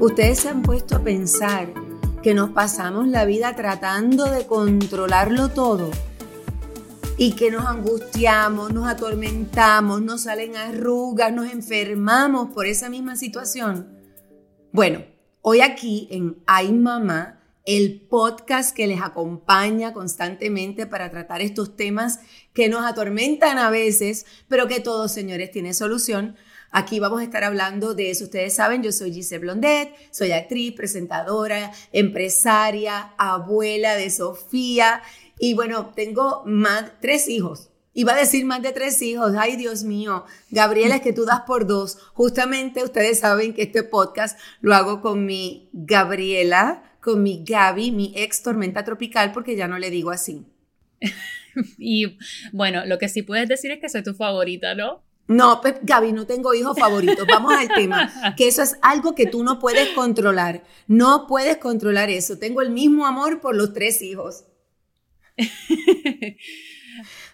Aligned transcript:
Ustedes 0.00 0.38
se 0.38 0.48
han 0.48 0.62
puesto 0.62 0.94
a 0.94 1.02
pensar 1.02 1.72
que 2.22 2.32
nos 2.32 2.50
pasamos 2.50 3.08
la 3.08 3.24
vida 3.24 3.56
tratando 3.56 4.26
de 4.26 4.46
controlarlo 4.46 5.48
todo 5.48 5.90
y 7.16 7.32
que 7.32 7.50
nos 7.50 7.66
angustiamos, 7.66 8.72
nos 8.72 8.86
atormentamos, 8.86 10.00
nos 10.00 10.22
salen 10.22 10.56
arrugas, 10.56 11.32
nos 11.32 11.50
enfermamos 11.50 12.54
por 12.54 12.66
esa 12.66 12.88
misma 12.88 13.16
situación. 13.16 13.88
Bueno, 14.70 15.02
hoy 15.42 15.62
aquí 15.62 16.06
en 16.12 16.36
Ay 16.46 16.72
Mamá, 16.72 17.40
el 17.64 18.00
podcast 18.00 18.76
que 18.76 18.86
les 18.86 19.02
acompaña 19.02 19.92
constantemente 19.92 20.86
para 20.86 21.10
tratar 21.10 21.42
estos 21.42 21.74
temas 21.74 22.20
que 22.52 22.68
nos 22.68 22.86
atormentan 22.86 23.58
a 23.58 23.68
veces, 23.68 24.26
pero 24.46 24.68
que 24.68 24.78
todos, 24.78 25.10
señores, 25.10 25.50
tiene 25.50 25.74
solución. 25.74 26.36
Aquí 26.70 27.00
vamos 27.00 27.20
a 27.20 27.24
estar 27.24 27.44
hablando 27.44 27.94
de 27.94 28.10
eso. 28.10 28.24
Ustedes 28.24 28.54
saben, 28.54 28.82
yo 28.82 28.92
soy 28.92 29.12
Giselle 29.12 29.40
Blondet, 29.40 29.94
soy 30.10 30.32
actriz, 30.32 30.74
presentadora, 30.74 31.72
empresaria, 31.92 33.14
abuela 33.16 33.96
de 33.96 34.10
Sofía 34.10 35.02
y 35.38 35.54
bueno, 35.54 35.92
tengo 35.94 36.42
más, 36.46 36.92
tres 37.00 37.28
hijos. 37.28 37.70
Iba 37.94 38.12
a 38.12 38.16
decir 38.16 38.44
más 38.44 38.62
de 38.62 38.72
tres 38.72 39.00
hijos. 39.02 39.32
Ay, 39.36 39.56
Dios 39.56 39.82
mío. 39.82 40.24
Gabriela, 40.50 40.96
es 40.96 41.02
que 41.02 41.12
tú 41.12 41.24
das 41.24 41.40
por 41.40 41.66
dos. 41.66 41.98
Justamente 42.12 42.84
ustedes 42.84 43.20
saben 43.20 43.54
que 43.54 43.62
este 43.62 43.82
podcast 43.82 44.38
lo 44.60 44.74
hago 44.74 45.00
con 45.00 45.24
mi 45.24 45.68
Gabriela, 45.72 46.84
con 47.00 47.22
mi 47.22 47.42
Gaby, 47.44 47.90
mi 47.90 48.12
ex 48.14 48.42
tormenta 48.42 48.84
tropical, 48.84 49.32
porque 49.32 49.56
ya 49.56 49.66
no 49.66 49.78
le 49.78 49.90
digo 49.90 50.10
así. 50.10 50.46
y 51.78 52.18
bueno, 52.52 52.84
lo 52.86 52.98
que 52.98 53.08
sí 53.08 53.22
puedes 53.22 53.48
decir 53.48 53.70
es 53.70 53.80
que 53.80 53.88
soy 53.88 54.02
tu 54.02 54.14
favorita, 54.14 54.74
¿no? 54.74 55.02
No, 55.28 55.60
pues, 55.60 55.74
Gaby, 55.82 56.12
no 56.12 56.26
tengo 56.26 56.54
hijos 56.54 56.78
favoritos. 56.78 57.26
Vamos 57.26 57.52
al 57.52 57.68
tema, 57.68 58.34
que 58.34 58.48
eso 58.48 58.62
es 58.62 58.78
algo 58.80 59.14
que 59.14 59.26
tú 59.26 59.44
no 59.44 59.58
puedes 59.58 59.90
controlar. 59.90 60.64
No 60.86 61.26
puedes 61.26 61.58
controlar 61.58 62.08
eso. 62.08 62.38
Tengo 62.38 62.62
el 62.62 62.70
mismo 62.70 63.06
amor 63.06 63.40
por 63.40 63.54
los 63.54 63.74
tres 63.74 64.00
hijos. 64.00 64.44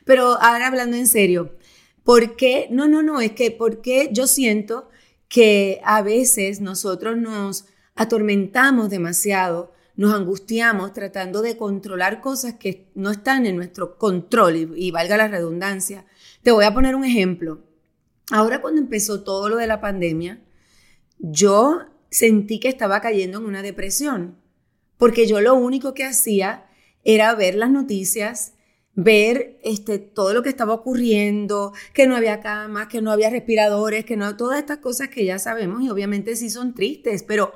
Pero 0.04 0.40
ahora 0.42 0.66
hablando 0.66 0.96
en 0.96 1.06
serio, 1.06 1.56
¿por 2.02 2.34
qué? 2.34 2.66
No, 2.70 2.88
no, 2.88 3.02
no, 3.02 3.20
es 3.20 3.32
que 3.32 3.52
¿por 3.52 3.80
qué 3.80 4.10
yo 4.12 4.26
siento 4.26 4.90
que 5.28 5.80
a 5.84 6.02
veces 6.02 6.60
nosotros 6.60 7.16
nos 7.16 7.66
atormentamos 7.94 8.90
demasiado, 8.90 9.72
nos 9.94 10.12
angustiamos 10.12 10.92
tratando 10.92 11.42
de 11.42 11.56
controlar 11.56 12.20
cosas 12.20 12.54
que 12.54 12.90
no 12.96 13.12
están 13.12 13.46
en 13.46 13.54
nuestro 13.54 13.96
control 13.98 14.56
y, 14.56 14.88
y 14.88 14.90
valga 14.90 15.16
la 15.16 15.28
redundancia. 15.28 16.04
Te 16.42 16.50
voy 16.50 16.64
a 16.64 16.74
poner 16.74 16.96
un 16.96 17.04
ejemplo. 17.04 17.62
Ahora 18.30 18.60
cuando 18.60 18.80
empezó 18.80 19.22
todo 19.22 19.48
lo 19.48 19.56
de 19.56 19.66
la 19.66 19.80
pandemia, 19.80 20.42
yo 21.18 21.80
sentí 22.10 22.58
que 22.60 22.68
estaba 22.68 23.00
cayendo 23.00 23.38
en 23.38 23.44
una 23.44 23.62
depresión, 23.62 24.38
porque 24.96 25.26
yo 25.26 25.40
lo 25.40 25.54
único 25.54 25.94
que 25.94 26.04
hacía 26.04 26.66
era 27.02 27.34
ver 27.34 27.54
las 27.54 27.70
noticias, 27.70 28.54
ver 28.94 29.58
este, 29.62 29.98
todo 29.98 30.32
lo 30.32 30.42
que 30.42 30.48
estaba 30.48 30.72
ocurriendo, 30.72 31.72
que 31.92 32.06
no 32.06 32.16
había 32.16 32.40
camas, 32.40 32.86
que 32.86 33.02
no 33.02 33.10
había 33.10 33.30
respiradores, 33.30 34.04
que 34.04 34.16
no, 34.16 34.36
todas 34.36 34.58
estas 34.58 34.78
cosas 34.78 35.08
que 35.08 35.24
ya 35.24 35.38
sabemos 35.38 35.82
y 35.82 35.90
obviamente 35.90 36.36
sí 36.36 36.48
son 36.48 36.74
tristes, 36.74 37.22
pero 37.22 37.52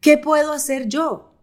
¿qué 0.00 0.18
puedo 0.18 0.52
hacer 0.52 0.88
yo? 0.88 1.34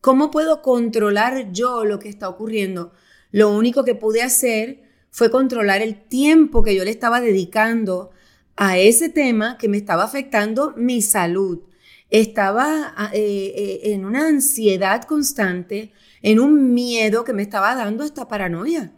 ¿Cómo 0.00 0.30
puedo 0.30 0.62
controlar 0.62 1.52
yo 1.52 1.84
lo 1.84 1.98
que 1.98 2.08
está 2.08 2.28
ocurriendo? 2.28 2.92
Lo 3.30 3.50
único 3.50 3.84
que 3.84 3.94
pude 3.94 4.22
hacer 4.22 4.91
fue 5.12 5.30
controlar 5.30 5.82
el 5.82 5.94
tiempo 5.94 6.62
que 6.62 6.74
yo 6.74 6.84
le 6.84 6.90
estaba 6.90 7.20
dedicando 7.20 8.10
a 8.56 8.78
ese 8.78 9.10
tema 9.10 9.58
que 9.58 9.68
me 9.68 9.76
estaba 9.76 10.04
afectando 10.04 10.72
mi 10.74 11.02
salud. 11.02 11.60
Estaba 12.08 12.94
ah, 12.96 13.10
eh, 13.12 13.52
eh, 13.54 13.92
en 13.92 14.06
una 14.06 14.26
ansiedad 14.26 15.04
constante, 15.04 15.92
en 16.22 16.40
un 16.40 16.72
miedo 16.72 17.24
que 17.24 17.34
me 17.34 17.42
estaba 17.42 17.74
dando 17.74 18.04
esta 18.04 18.26
paranoia. 18.26 18.92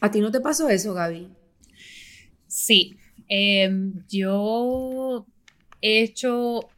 ¿A 0.00 0.10
ti 0.10 0.20
no 0.20 0.30
te 0.30 0.40
pasó 0.40 0.70
eso, 0.70 0.94
Gaby? 0.94 1.28
Sí, 2.46 2.96
em, 3.28 4.02
yo 4.08 5.26
he 5.82 6.00
hecho, 6.00 6.70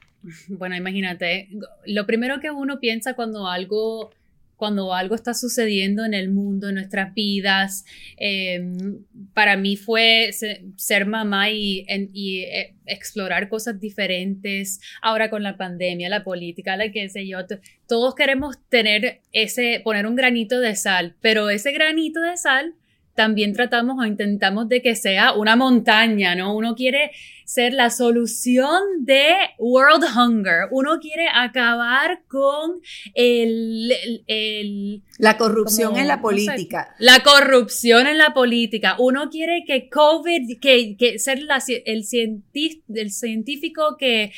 bueno, 0.48 0.74
imagínate, 0.74 1.50
lo 1.86 2.04
primero 2.04 2.40
que 2.40 2.50
uno 2.50 2.80
piensa 2.80 3.14
cuando 3.14 3.46
algo 3.46 4.10
cuando 4.58 4.92
algo 4.92 5.14
está 5.14 5.34
sucediendo 5.34 6.04
en 6.04 6.14
el 6.14 6.30
mundo, 6.30 6.68
en 6.68 6.74
nuestras 6.74 7.14
vidas. 7.14 7.84
Em, 8.16 9.04
para 9.32 9.56
mí 9.56 9.76
fue 9.76 10.30
ser, 10.32 11.06
mamá 11.06 11.48
y, 11.50 11.86
eh, 11.88 12.74
explorar 12.84 13.48
cosas 13.48 13.80
diferentes. 13.80 14.80
Ahora 15.00 15.30
con 15.30 15.44
la 15.44 15.56
pandemia, 15.56 16.08
la 16.08 16.24
política, 16.24 16.76
la 16.76 16.90
que 16.90 17.08
sé 17.08 17.26
yo, 17.26 17.38
todos 17.86 18.14
queremos 18.16 18.56
tener 18.68 19.20
ese, 19.32 19.80
poner 19.84 20.06
un 20.06 20.16
granito 20.16 20.58
de 20.58 20.74
sal, 20.74 21.14
pero 21.20 21.50
ese 21.50 21.70
granito 21.70 22.20
de 22.20 22.36
sal 22.36 22.74
también 23.18 23.52
tratamos 23.52 23.96
o 23.98 24.06
intentamos 24.06 24.68
de 24.68 24.80
que 24.80 24.94
sea 24.94 25.32
una 25.32 25.56
montaña, 25.56 26.36
¿no? 26.36 26.54
Uno 26.54 26.76
quiere 26.76 27.10
ser 27.44 27.72
la 27.72 27.90
solución 27.90 28.80
de 29.00 29.24
world 29.58 30.04
hunger. 30.04 30.68
Uno 30.70 31.00
quiere 31.00 31.26
acabar 31.34 32.22
con 32.28 32.80
el... 33.14 33.92
la 35.18 35.36
corrupción 35.36 35.98
en 35.98 36.06
la 36.06 36.20
política. 36.20 36.94
la 37.00 37.24
corrupción 37.24 38.06
en 38.06 38.18
la 38.18 38.32
política. 38.32 38.94
Uno 39.00 39.30
quiere 39.30 39.64
que 39.66 39.88
COVID, 39.88 40.60
que, 40.60 40.96
que 40.96 41.18
ser 41.18 41.40
el, 41.40 42.04
el 42.94 43.10
científico 43.10 43.96
que 43.98 44.30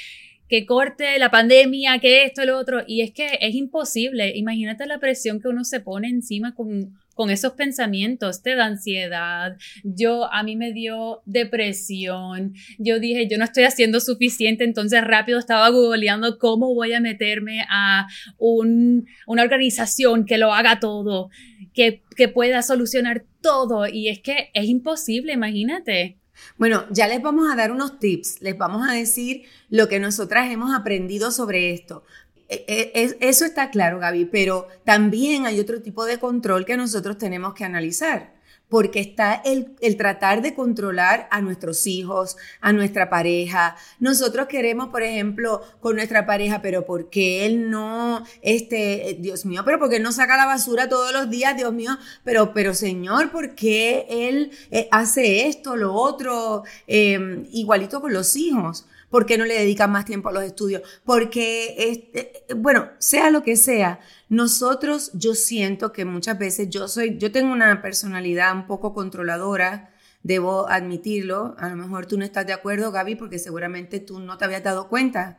que 0.48 0.66
corte 0.66 1.16
la 1.20 1.30
pandemia, 1.30 2.00
que 2.00 2.24
esto, 2.24 2.44
lo 2.44 2.58
otro, 2.58 2.82
y 2.84 3.02
es 3.02 3.12
que 3.12 3.38
es 3.40 3.54
imposible. 3.54 4.36
Imagínate 4.36 4.84
la 4.84 4.98
presión 4.98 5.40
que 5.40 5.46
uno 5.46 5.62
se 5.62 5.78
pone 5.78 6.08
encima 6.08 6.56
con 6.56 6.98
con 7.20 7.28
esos 7.28 7.53
pensamientos, 7.53 8.41
te 8.41 8.54
da 8.54 8.64
ansiedad, 8.64 9.58
yo 9.84 10.32
a 10.32 10.42
mí 10.42 10.56
me 10.56 10.72
dio 10.72 11.20
depresión, 11.26 12.54
yo 12.78 12.98
dije, 12.98 13.28
yo 13.28 13.36
no 13.36 13.44
estoy 13.44 13.64
haciendo 13.64 14.00
suficiente, 14.00 14.64
entonces 14.64 15.04
rápido 15.04 15.38
estaba 15.38 15.69
googleando 15.69 16.38
cómo 16.38 16.75
voy 16.75 16.94
a 16.94 17.00
meterme 17.00 17.66
a 17.69 18.06
una 18.38 19.42
organización 19.42 20.25
que 20.25 20.38
lo 20.38 20.54
haga 20.54 20.81
todo, 20.81 21.28
que, 21.75 22.03
que 22.16 22.28
pueda 22.28 22.62
solucionar 22.62 23.26
todo, 23.42 23.87
y 23.87 24.08
es 24.08 24.20
que 24.20 24.48
es 24.54 24.64
imposible, 24.64 25.34
imagínate. 25.34 26.16
Bueno, 26.56 26.87
ya 26.88 27.06
les 27.06 27.20
vamos 27.20 27.52
a 27.52 27.54
dar 27.54 27.70
unos 27.70 27.98
tips, 27.98 28.41
les 28.41 28.56
vamos 28.56 28.88
a 28.88 28.94
decir 28.94 29.42
lo 29.69 29.88
que 29.88 30.00
nosotras 30.00 30.50
hemos 30.50 30.75
aprendido 30.75 31.32
sobre 31.32 31.75
esto. 31.75 32.02
E, 32.50 32.91
e, 32.97 33.16
eso 33.28 33.44
está 33.44 33.71
claro, 33.71 34.00
Gaby, 34.00 34.25
pero 34.25 34.66
también 34.84 35.47
hay 35.47 35.61
otro 35.61 35.81
tipo 35.81 36.05
de 36.05 36.19
control 36.19 36.65
que 36.65 36.77
nosotros 36.77 37.16
tenemos 37.16 37.55
que 37.55 37.65
analizar, 37.65 38.34
porque 38.69 38.99
está 38.99 39.34
el, 39.44 39.77
tratar 39.97 40.43
de 40.43 40.55
controlar 40.55 41.28
a 41.31 41.41
nuestros 41.43 41.87
hijos, 41.87 42.37
a 42.61 42.72
nuestra 42.72 43.09
pareja. 43.09 43.77
Nosotros 44.00 44.49
queremos, 44.49 44.88
por 44.88 45.05
ejemplo, 45.05 45.62
con 45.78 45.94
nuestra 45.94 46.27
pareja, 46.27 46.61
pero 46.61 46.84
¿por 46.84 47.09
qué 47.09 47.47
él 47.47 47.71
no, 47.71 48.25
este, 48.43 49.17
Dios 49.21 49.47
mío, 49.47 49.62
pero 49.65 49.78
¿por 49.78 49.88
qué 49.88 49.97
él 49.97 50.03
no 50.03 50.11
saca 50.11 50.37
la 50.37 50.47
basura 50.47 50.88
todos 50.88 51.12
los 51.12 51.31
días, 51.31 51.56
Dios 51.56 51.72
mío? 51.72 51.97
Pero, 52.25 52.53
pero 52.53 52.75
Señor, 52.75 53.31
¿por 53.31 53.55
qué 53.55 54.06
él 54.11 54.50
eh, 54.72 54.88
hace 54.91 55.47
esto, 55.47 55.77
lo 55.77 55.94
otro? 55.94 56.65
Em, 56.88 57.47
igualito 57.53 58.00
con 58.00 58.12
los 58.12 58.34
hijos. 58.34 58.87
¿Por 59.10 59.26
qué 59.26 59.37
no 59.37 59.44
le 59.44 59.54
dedican 59.54 59.91
más 59.91 60.04
tiempo 60.04 60.28
a 60.28 60.32
los 60.32 60.44
estudios? 60.44 60.82
Porque, 61.04 61.75
este, 61.76 62.54
bueno, 62.54 62.91
sea 62.98 63.31
lo 63.31 63.43
que 63.43 63.56
sea, 63.56 63.98
nosotros, 64.28 65.10
yo 65.15 65.34
siento 65.34 65.93
que 65.93 66.04
muchas 66.04 66.38
veces 66.38 66.71
yo 66.71 66.87
soy, 66.87 67.19
yo 67.19 67.32
tengo 67.32 67.53
una 67.53 67.82
personalidad 67.82 68.54
un 68.54 68.66
poco 68.66 68.94
controladora, 68.94 69.91
debo 70.22 70.69
admitirlo. 70.69 71.56
A 71.59 71.69
lo 71.69 71.76
mejor 71.76 72.06
tú 72.06 72.16
no 72.19 72.25
estás 72.25 72.47
de 72.47 72.53
acuerdo, 72.53 72.93
Gaby, 72.93 73.16
porque 73.16 73.41
seguramente 73.41 73.99
tú 73.99 74.20
no 74.20 74.38
te 74.38 74.44
habías 74.44 74.62
dado 74.62 74.88
cuenta 74.88 75.38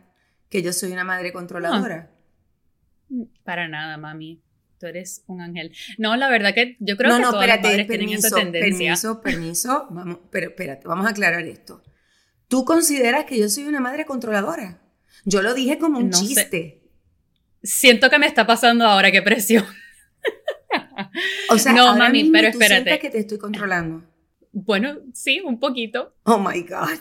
que 0.50 0.62
yo 0.62 0.74
soy 0.74 0.92
una 0.92 1.06
madre 1.06 1.32
controladora. 1.32 2.12
Para 3.44 3.70
nada, 3.70 3.98
mami. 3.98 4.42
Tú 4.80 4.88
eres 4.88 5.24
un 5.28 5.42
ángel. 5.42 5.72
No, 5.98 6.16
la 6.18 6.28
verdad 6.30 6.54
que 6.56 6.76
yo 6.80 6.98
creo 6.98 7.16
que 7.16 7.24
todas 7.24 7.48
las 7.48 7.62
madres 7.62 7.88
tienen 7.88 8.10
esa 8.10 8.36
tendencia. 8.36 8.62
Permiso, 8.62 9.22
permiso. 9.22 9.88
Vamos, 9.92 10.18
pero 10.30 10.50
espérate, 10.50 10.88
vamos 10.88 11.06
a 11.06 11.10
aclarar 11.10 11.44
esto. 11.44 11.84
¿Tú 12.52 12.66
consideras 12.66 13.24
que 13.24 13.40
yo 13.40 13.48
soy 13.48 13.64
una 13.64 13.80
madre 13.80 14.04
controladora? 14.04 14.82
Yo 15.24 15.42
lo 15.42 15.54
dije 15.54 15.78
como 15.78 16.00
un 16.00 16.12
chiste. 16.12 16.82
Siento 17.64 18.10
que 18.10 18.20
me 18.20 18.28
está 18.28 18.46
pasando 18.46 18.86
ahora, 18.86 19.10
qué 19.10 19.22
presión. 19.22 19.66
o 21.50 21.58
sea, 21.58 21.72
no, 21.72 21.96
mami, 21.96 22.30
pero 22.30 22.50
espérate. 22.50 23.00
que 23.00 23.10
te 23.10 23.20
estoy 23.20 23.38
controlando? 23.38 24.04
Bueno, 24.52 24.98
sí, 25.14 25.40
un 25.40 25.62
poquito. 25.62 26.14
Oh 26.24 26.40
my 26.40 26.62
God. 26.64 27.00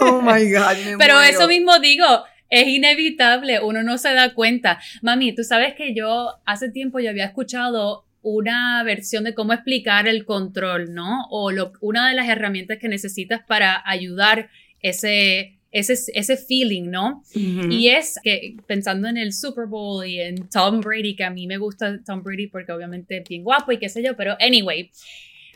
Oh 0.00 0.20
my 0.20 0.52
God. 0.52 0.76
pero 0.98 1.20
eso 1.20 1.46
mismo 1.46 1.78
digo, 1.78 2.04
es 2.48 2.66
inevitable, 2.66 3.60
uno 3.60 3.84
no 3.84 3.96
se 3.96 4.12
da 4.12 4.34
cuenta. 4.34 4.80
Mami, 5.02 5.36
tú 5.36 5.44
sabes 5.44 5.74
que 5.74 5.94
yo 5.94 6.34
hace 6.44 6.68
tiempo 6.68 6.98
yo 6.98 7.10
había 7.10 7.26
escuchado 7.26 8.06
una 8.22 8.82
versión 8.84 9.24
de 9.24 9.34
cómo 9.34 9.52
explicar 9.52 10.06
el 10.08 10.24
control, 10.24 10.92
¿no? 10.92 11.26
O 11.30 11.50
lo, 11.50 11.72
una 11.80 12.08
de 12.08 12.14
las 12.14 12.28
herramientas 12.28 12.78
que 12.78 12.88
necesitas 12.88 13.40
para 13.46 13.82
ayudar 13.84 14.50
ese, 14.80 15.58
ese, 15.70 15.94
ese 16.14 16.36
feeling, 16.36 16.90
¿no? 16.90 17.22
Y 17.34 17.88
es 17.88 18.18
que 18.22 18.56
pensando 18.66 19.08
en 19.08 19.16
el 19.16 19.32
Super 19.32 19.66
Bowl 19.66 20.06
y 20.06 20.20
en 20.20 20.48
Tom 20.48 20.80
Brady, 20.80 21.14
que 21.16 21.24
a 21.24 21.30
mí 21.30 21.46
me 21.46 21.58
gusta 21.58 22.00
Tom 22.04 22.22
Brady 22.22 22.48
porque 22.48 22.72
obviamente 22.72 23.18
es 23.18 23.28
bien 23.28 23.42
guapo 23.42 23.72
y 23.72 23.78
qué 23.78 23.88
sé 23.88 24.02
yo, 24.02 24.16
pero 24.16 24.36
anyway, 24.40 24.90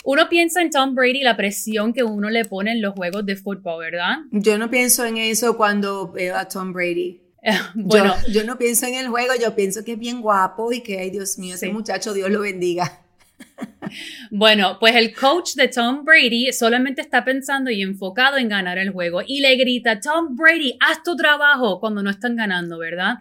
uno 0.04 0.28
piensa 0.28 0.60
en 0.60 0.70
Tom 0.70 0.94
Brady 0.94 1.22
la 1.22 1.36
presión 1.36 1.92
que 1.92 2.04
uno 2.04 2.28
le 2.30 2.44
pone 2.44 2.72
en 2.72 2.82
los 2.82 2.94
juegos 2.94 3.24
de 3.24 3.36
fútbol, 3.36 3.84
¿verdad? 3.84 4.18
Yo 4.30 4.58
no 4.58 4.70
pienso 4.70 5.04
en 5.04 5.16
eso 5.16 5.56
cuando 5.56 6.12
veo 6.12 6.36
a 6.36 6.46
Tom 6.46 6.72
Brady. 6.72 7.23
bueno, 7.74 8.14
yo, 8.28 8.44
no 8.44 8.56
pienso 8.58 8.86
en 8.86 8.94
el 8.94 9.08
juego, 9.08 9.32
yo 9.40 9.54
pienso 9.54 9.84
que 9.84 9.92
es 9.92 9.98
bien 9.98 10.20
guapo 10.22 10.72
y 10.72 10.80
que, 10.80 10.98
ay 10.98 11.10
Dios 11.10 11.38
mío, 11.38 11.54
ese 11.54 11.68
muchacho, 11.68 12.14
Dios 12.14 12.30
lo 12.30 12.40
bendiga. 12.40 13.00
Bueno, 14.30 14.78
pues 14.80 14.96
el 14.96 15.14
coach 15.14 15.54
de 15.54 15.68
Tom 15.68 16.04
Brady 16.04 16.52
solamente 16.52 17.00
está 17.02 17.24
pensando 17.24 17.70
y 17.70 17.82
enfocado 17.82 18.36
en 18.36 18.48
ganar 18.48 18.78
el 18.78 18.90
juego 18.90 19.20
y 19.24 19.40
le 19.40 19.54
grita, 19.56 20.00
Tom 20.00 20.34
Brady, 20.36 20.76
haz 20.80 21.02
tu 21.02 21.14
trabajo 21.16 21.78
cuando 21.80 22.02
no 22.02 22.10
están 22.10 22.34
ganando, 22.34 22.78
¿verdad? 22.78 23.18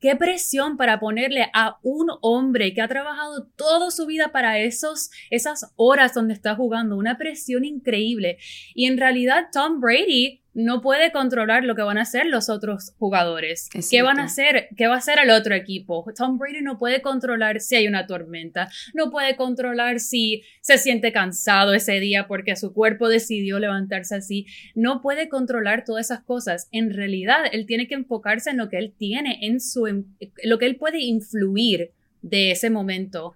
Qué 0.00 0.16
presión 0.16 0.76
para 0.76 0.98
ponerle 0.98 1.50
a 1.52 1.78
un 1.82 2.08
hombre 2.22 2.74
que 2.74 2.80
ha 2.80 2.88
trabajado 2.88 3.46
toda 3.56 3.90
su 3.90 4.06
vida 4.06 4.32
para 4.32 4.58
esos, 4.58 5.10
esas 5.30 5.72
horas 5.76 6.14
donde 6.14 6.34
está 6.34 6.54
jugando, 6.56 6.96
una 6.96 7.18
presión 7.18 7.64
increíble. 7.64 8.38
Y 8.74 8.86
en 8.86 8.98
realidad 8.98 9.48
Tom 9.52 9.80
Brady 9.80 10.40
no 10.56 10.80
puede 10.80 11.12
controlar 11.12 11.64
lo 11.64 11.74
que 11.74 11.82
van 11.82 11.98
a 11.98 12.02
hacer 12.02 12.24
los 12.24 12.48
otros 12.48 12.94
jugadores. 12.98 13.68
¿Qué 13.90 14.00
van 14.00 14.18
a 14.18 14.24
hacer? 14.24 14.68
¿Qué 14.74 14.86
va 14.86 14.94
a 14.94 14.98
hacer 14.98 15.18
el 15.22 15.28
otro 15.28 15.54
equipo? 15.54 16.06
Tom 16.16 16.38
Brady 16.38 16.62
no 16.62 16.78
puede 16.78 17.02
controlar 17.02 17.60
si 17.60 17.76
hay 17.76 17.86
una 17.86 18.06
tormenta, 18.06 18.70
no 18.94 19.10
puede 19.10 19.36
controlar 19.36 20.00
si 20.00 20.44
se 20.62 20.78
siente 20.78 21.12
cansado 21.12 21.74
ese 21.74 22.00
día 22.00 22.26
porque 22.26 22.56
su 22.56 22.72
cuerpo 22.72 23.10
decidió 23.10 23.58
levantarse 23.58 24.14
así, 24.14 24.46
no 24.74 25.02
puede 25.02 25.28
controlar 25.28 25.84
todas 25.84 26.06
esas 26.06 26.24
cosas. 26.24 26.68
En 26.72 26.94
realidad, 26.94 27.44
él 27.52 27.66
tiene 27.66 27.86
que 27.86 27.94
enfocarse 27.94 28.48
en 28.48 28.56
lo 28.56 28.70
que 28.70 28.78
él 28.78 28.94
tiene, 28.96 29.38
en 29.42 29.60
su 29.60 30.06
lo 30.42 30.58
que 30.58 30.64
él 30.64 30.76
puede 30.76 31.02
influir 31.02 31.90
de 32.22 32.52
ese 32.52 32.70
momento 32.70 33.34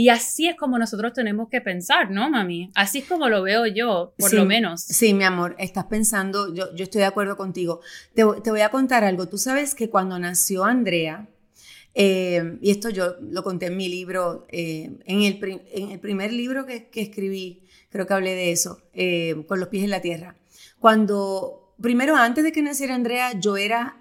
y 0.00 0.08
así 0.08 0.48
es 0.48 0.56
como 0.56 0.78
nosotros 0.78 1.12
tenemos 1.12 1.50
que 1.50 1.60
pensar, 1.60 2.10
¿no, 2.10 2.30
mami? 2.30 2.70
Así 2.74 3.00
es 3.00 3.04
como 3.04 3.28
lo 3.28 3.42
veo 3.42 3.66
yo, 3.66 4.14
por 4.18 4.32
lo 4.32 4.46
menos. 4.46 4.80
Sí, 4.80 5.12
mi 5.12 5.24
amor, 5.24 5.54
estás 5.58 5.84
pensando, 5.84 6.54
yo, 6.54 6.74
yo 6.74 6.84
estoy 6.84 7.00
de 7.00 7.06
acuerdo 7.06 7.36
contigo. 7.36 7.82
Te, 8.14 8.24
te, 8.42 8.50
voy 8.50 8.62
a 8.62 8.70
contar 8.70 9.04
algo. 9.04 9.28
Tú 9.28 9.36
sabes 9.36 9.74
que 9.74 9.90
cuando 9.90 10.18
nació 10.18 10.64
Andrea, 10.64 11.28
eh, 11.92 12.56
y 12.62 12.70
esto 12.70 12.88
yo 12.88 13.16
lo 13.20 13.42
conté 13.42 13.66
en 13.66 13.76
mi 13.76 13.90
libro, 13.90 14.46
eh, 14.48 14.98
en, 15.04 15.20
el 15.20 15.60
en, 15.70 15.90
el 15.90 16.00
primer 16.00 16.32
libro 16.32 16.64
que, 16.64 16.88
que, 16.88 17.02
escribí, 17.02 17.64
creo 17.90 18.06
que 18.06 18.14
hablé 18.14 18.34
de 18.34 18.52
eso, 18.52 18.80
eh, 18.94 19.44
con 19.46 19.60
los 19.60 19.68
pies 19.68 19.84
en 19.84 19.90
la 19.90 20.00
tierra. 20.00 20.34
Cuando, 20.78 21.74
primero, 21.78 22.16
antes 22.16 22.42
de 22.42 22.52
que 22.52 22.62
naciera 22.62 22.94
Andrea, 22.94 23.38
yo 23.38 23.58
era 23.58 24.00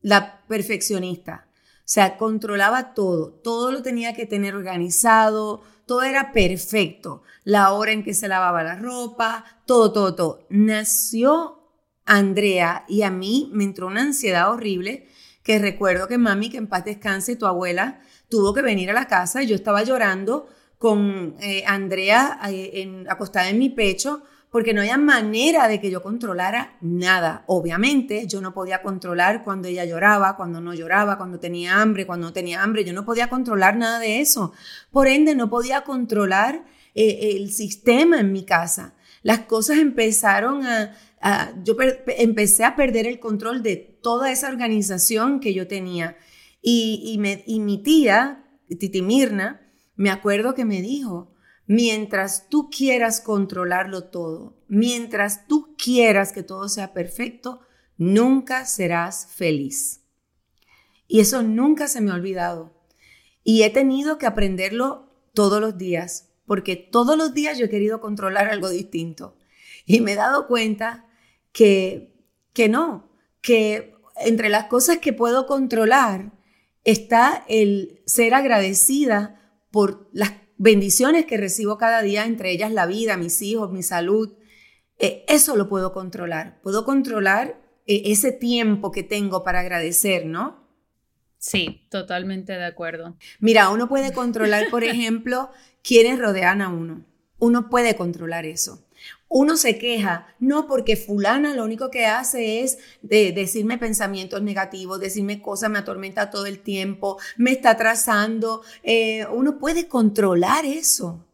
la 0.00 0.40
perfeccionista. 0.48 1.48
O 1.84 1.86
sea, 1.86 2.16
controlaba 2.16 2.94
todo, 2.94 3.30
todo 3.30 3.70
lo 3.70 3.82
tenía 3.82 4.14
que 4.14 4.24
tener 4.24 4.54
organizado, 4.54 5.60
todo 5.84 6.02
era 6.02 6.32
perfecto. 6.32 7.22
La 7.44 7.72
hora 7.72 7.92
en 7.92 8.02
que 8.02 8.14
se 8.14 8.26
lavaba 8.26 8.62
la 8.62 8.76
ropa, 8.76 9.44
todo, 9.66 9.92
todo, 9.92 10.14
todo. 10.14 10.46
Nació 10.48 11.60
Andrea 12.06 12.86
y 12.88 13.02
a 13.02 13.10
mí 13.10 13.50
me 13.52 13.64
entró 13.64 13.86
una 13.86 14.00
ansiedad 14.00 14.50
horrible 14.50 15.08
que 15.42 15.58
recuerdo 15.58 16.08
que 16.08 16.16
mami, 16.16 16.48
que 16.48 16.56
en 16.56 16.68
paz 16.68 16.86
descanse, 16.86 17.36
tu 17.36 17.44
abuela, 17.44 18.00
tuvo 18.30 18.54
que 18.54 18.62
venir 18.62 18.90
a 18.90 18.94
la 18.94 19.06
casa 19.06 19.42
y 19.42 19.46
yo 19.46 19.54
estaba 19.54 19.82
llorando 19.82 20.48
con 20.78 21.36
eh, 21.40 21.64
Andrea 21.66 22.40
eh, 22.48 23.04
acostada 23.10 23.50
en 23.50 23.58
mi 23.58 23.68
pecho 23.68 24.22
porque 24.54 24.72
no 24.72 24.82
había 24.82 24.98
manera 24.98 25.66
de 25.66 25.80
que 25.80 25.90
yo 25.90 26.00
controlara 26.00 26.76
nada. 26.80 27.42
Obviamente, 27.48 28.28
yo 28.28 28.40
no 28.40 28.54
podía 28.54 28.82
controlar 28.82 29.42
cuando 29.42 29.66
ella 29.66 29.84
lloraba, 29.84 30.36
cuando 30.36 30.60
no 30.60 30.72
lloraba, 30.74 31.18
cuando 31.18 31.40
tenía 31.40 31.82
hambre, 31.82 32.06
cuando 32.06 32.28
no 32.28 32.32
tenía 32.32 32.62
hambre. 32.62 32.84
Yo 32.84 32.92
no 32.92 33.04
podía 33.04 33.28
controlar 33.28 33.76
nada 33.76 33.98
de 33.98 34.20
eso. 34.20 34.52
Por 34.92 35.08
ende, 35.08 35.34
no 35.34 35.50
podía 35.50 35.80
controlar 35.80 36.66
eh, 36.94 37.30
el 37.32 37.50
sistema 37.50 38.20
en 38.20 38.30
mi 38.30 38.44
casa. 38.44 38.94
Las 39.24 39.40
cosas 39.40 39.78
empezaron 39.78 40.64
a... 40.64 40.94
yo 41.64 41.76
empecé 42.16 42.62
a 42.62 42.76
perder 42.76 43.08
el 43.08 43.18
control 43.18 43.60
de 43.60 43.74
toda 43.74 44.30
esa 44.30 44.50
organización 44.50 45.40
que 45.40 45.52
yo 45.52 45.66
tenía. 45.66 46.16
Y, 46.62 47.18
y, 47.44 47.58
mi 47.58 47.82
tía, 47.82 48.44
Titi 48.68 49.02
Mirna, 49.02 49.62
me 49.96 50.10
acuerdo 50.10 50.54
que 50.54 50.64
me 50.64 50.80
dijo, 50.80 51.33
Mientras 51.66 52.48
tú 52.50 52.68
quieras 52.70 53.20
controlarlo 53.20 54.04
todo, 54.04 54.54
mientras 54.68 55.46
tú 55.46 55.74
quieras 55.78 56.32
que 56.32 56.42
todo 56.42 56.68
sea 56.68 56.92
perfecto, 56.92 57.60
nunca 57.96 58.66
serás 58.66 59.28
feliz. 59.32 60.02
Y 61.08 61.20
eso 61.20 61.42
nunca 61.42 61.88
se 61.88 62.00
me 62.00 62.10
ha 62.10 62.14
olvidado. 62.14 62.74
Y 63.44 63.62
he 63.62 63.70
tenido 63.70 64.18
que 64.18 64.26
aprenderlo 64.26 65.10
todos 65.32 65.60
los 65.60 65.78
días, 65.78 66.30
porque 66.46 66.76
todos 66.76 67.16
los 67.16 67.32
días 67.32 67.58
yo 67.58 67.66
he 67.66 67.70
querido 67.70 68.00
controlar 68.00 68.48
algo 68.48 68.68
distinto. 68.68 69.36
Y 69.86 70.00
me 70.00 70.12
he 70.12 70.16
dado 70.16 70.46
cuenta 70.46 71.06
que, 71.52 72.14
que 72.52 72.68
no, 72.68 73.10
que 73.40 73.94
entre 74.16 74.48
las 74.48 74.64
cosas 74.64 74.98
que 74.98 75.12
puedo 75.12 75.46
controlar 75.46 76.32
está 76.84 77.44
el 77.48 78.02
ser 78.06 78.34
agradecida 78.34 79.40
por 79.70 80.08
las 80.12 80.32
bendiciones 80.56 81.26
que 81.26 81.36
recibo 81.36 81.78
cada 81.78 82.02
día, 82.02 82.24
entre 82.24 82.50
ellas 82.50 82.72
la 82.72 82.86
vida, 82.86 83.16
mis 83.16 83.40
hijos, 83.42 83.72
mi 83.72 83.82
salud, 83.82 84.34
eh, 84.98 85.24
eso 85.28 85.56
lo 85.56 85.68
puedo 85.68 85.92
controlar. 85.92 86.60
Puedo 86.62 86.84
controlar 86.84 87.60
eh, 87.86 88.02
ese 88.06 88.32
tiempo 88.32 88.92
que 88.92 89.02
tengo 89.02 89.42
para 89.42 89.60
agradecer, 89.60 90.26
¿no? 90.26 90.64
Sí, 91.38 91.86
totalmente 91.90 92.52
de 92.52 92.64
acuerdo. 92.64 93.16
Mira, 93.40 93.70
uno 93.70 93.88
puede 93.88 94.12
controlar, 94.12 94.70
por 94.70 94.84
ejemplo, 94.84 95.50
quienes 95.82 96.18
rodean 96.18 96.62
a 96.62 96.68
uno. 96.68 97.04
Uno 97.38 97.68
puede 97.68 97.96
controlar 97.96 98.46
eso 98.46 98.83
uno 99.36 99.56
se 99.56 99.78
queja, 99.78 100.28
no 100.38 100.68
porque 100.68 100.94
fulana 100.94 101.54
lo 101.54 101.64
único 101.64 101.90
que 101.90 102.06
hace 102.06 102.62
es 102.62 102.78
de 103.02 103.32
decirme 103.32 103.78
pensamientos 103.78 104.40
negativos, 104.42 105.00
decirme 105.00 105.42
cosas, 105.42 105.70
me 105.70 105.80
atormenta 105.80 106.30
todo 106.30 106.46
el 106.46 106.60
tiempo, 106.60 107.18
me 107.36 107.50
está 107.50 107.70
atrasando. 107.70 108.62
Eh, 108.84 109.26
uno 109.32 109.58
puede 109.58 109.88
controlar 109.88 110.64
eso, 110.64 111.26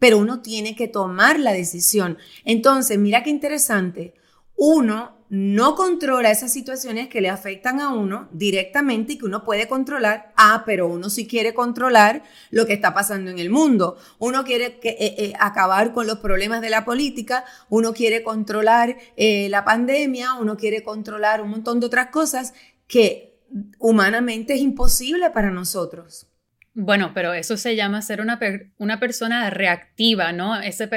pero 0.00 0.18
uno 0.18 0.42
tiene 0.42 0.74
que 0.74 0.88
tomar 0.88 1.38
la 1.38 1.52
decisión. 1.52 2.18
Entonces, 2.44 2.98
mira 2.98 3.22
qué 3.22 3.30
interesante. 3.30 4.14
Uno 4.56 5.23
no 5.34 5.74
controla 5.74 6.30
esas 6.30 6.52
situaciones 6.52 7.08
que 7.08 7.20
le 7.20 7.28
afectan 7.28 7.80
a 7.80 7.88
uno 7.88 8.28
directamente 8.30 9.14
y 9.14 9.18
que 9.18 9.24
uno 9.24 9.42
puede 9.42 9.66
controlar. 9.66 10.32
Ah, 10.36 10.62
pero 10.64 10.86
uno 10.86 11.10
sí 11.10 11.26
quiere 11.26 11.54
controlar 11.54 12.22
lo 12.52 12.66
que 12.66 12.72
está 12.72 12.94
pasando 12.94 13.32
en 13.32 13.40
el 13.40 13.50
mundo. 13.50 13.96
Uno 14.20 14.44
quiere 14.44 14.78
eh, 14.84 14.96
eh, 15.18 15.32
acabar 15.40 15.92
con 15.92 16.06
los 16.06 16.20
problemas 16.20 16.60
de 16.60 16.70
la 16.70 16.84
política, 16.84 17.44
uno 17.68 17.92
quiere 17.92 18.22
controlar 18.22 18.96
eh, 19.16 19.48
la 19.48 19.64
pandemia, 19.64 20.34
uno 20.34 20.56
quiere 20.56 20.84
controlar 20.84 21.42
un 21.42 21.50
montón 21.50 21.80
de 21.80 21.86
otras 21.86 22.10
cosas 22.10 22.54
que 22.86 23.40
humanamente 23.80 24.54
es 24.54 24.60
imposible 24.60 25.30
para 25.30 25.50
nosotros. 25.50 26.28
Bueno, 26.74 27.10
pero 27.12 27.32
eso 27.32 27.56
se 27.56 27.74
llama 27.74 28.02
ser 28.02 28.20
una, 28.20 28.38
una 28.78 29.00
persona 29.00 29.50
reactiva, 29.50 30.30
¿no? 30.30 30.60
Esa 30.60 30.88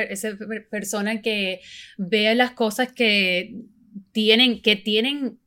persona 0.69 1.23
que 1.23 1.61
ve 1.97 2.35
las 2.35 2.51
cosas 2.51 2.91
que 2.91 3.65
tienen, 4.11 4.61
que 4.61 4.75
tienen, 4.75 5.39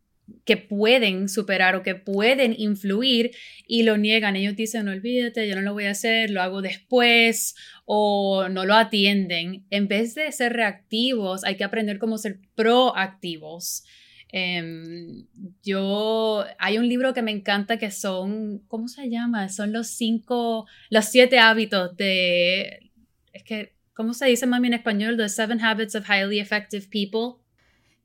que 0.44 0.56
pueden 0.56 1.28
superar 1.28 1.76
o 1.76 1.82
que 1.82 1.94
pueden 1.94 2.54
influir 2.58 3.32
y 3.66 3.82
lo 3.82 3.96
niegan. 3.96 4.36
Ellos 4.36 4.56
dicen, 4.56 4.86
no 4.86 4.92
olvídate, 4.92 5.48
yo 5.48 5.56
no 5.56 5.62
lo 5.62 5.72
voy 5.72 5.84
a 5.84 5.90
hacer, 5.90 6.30
lo 6.30 6.42
hago 6.42 6.62
después 6.62 7.54
o 7.84 8.48
no 8.48 8.64
lo 8.64 8.74
atienden. 8.74 9.66
En 9.70 9.88
vez 9.88 10.14
de 10.14 10.30
ser 10.32 10.52
reactivos, 10.52 11.44
hay 11.44 11.56
que 11.56 11.64
aprender 11.64 11.98
cómo 11.98 12.18
ser 12.18 12.40
proactivos. 12.54 13.84
Em, 14.32 15.26
yo, 15.64 16.44
hay 16.58 16.78
un 16.78 16.88
libro 16.88 17.12
que 17.12 17.22
me 17.22 17.32
encanta 17.32 17.78
que 17.78 17.90
son, 17.90 18.60
¿cómo 18.68 18.86
se 18.86 19.10
llama? 19.10 19.48
Son 19.48 19.72
los 19.72 19.88
cinco, 19.88 20.66
los 20.88 21.06
siete 21.06 21.38
hábitos 21.40 21.96
de, 21.96 22.90
es 23.32 23.42
que, 23.42 23.74
¿cómo 23.92 24.14
se 24.14 24.26
dice 24.26 24.46
mami 24.46 24.68
en 24.68 24.74
español? 24.74 25.16
The 25.16 25.28
Seven 25.28 25.60
Habits 25.60 25.96
of 25.96 26.08
Highly 26.08 26.38
Effective 26.38 26.86
People. 26.90 27.39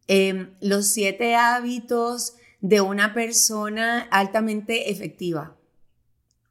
Em, 0.08 0.52
los 0.62 0.88
siete 0.88 1.36
hábitos 1.36 2.36
de 2.62 2.82
una 2.82 3.14
persona 3.14 4.08
altamente 4.12 4.92
efectiva. 4.92 5.58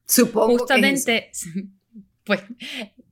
Supongo 0.07 0.59
Justamente, 0.59 1.31
pues 2.25 2.41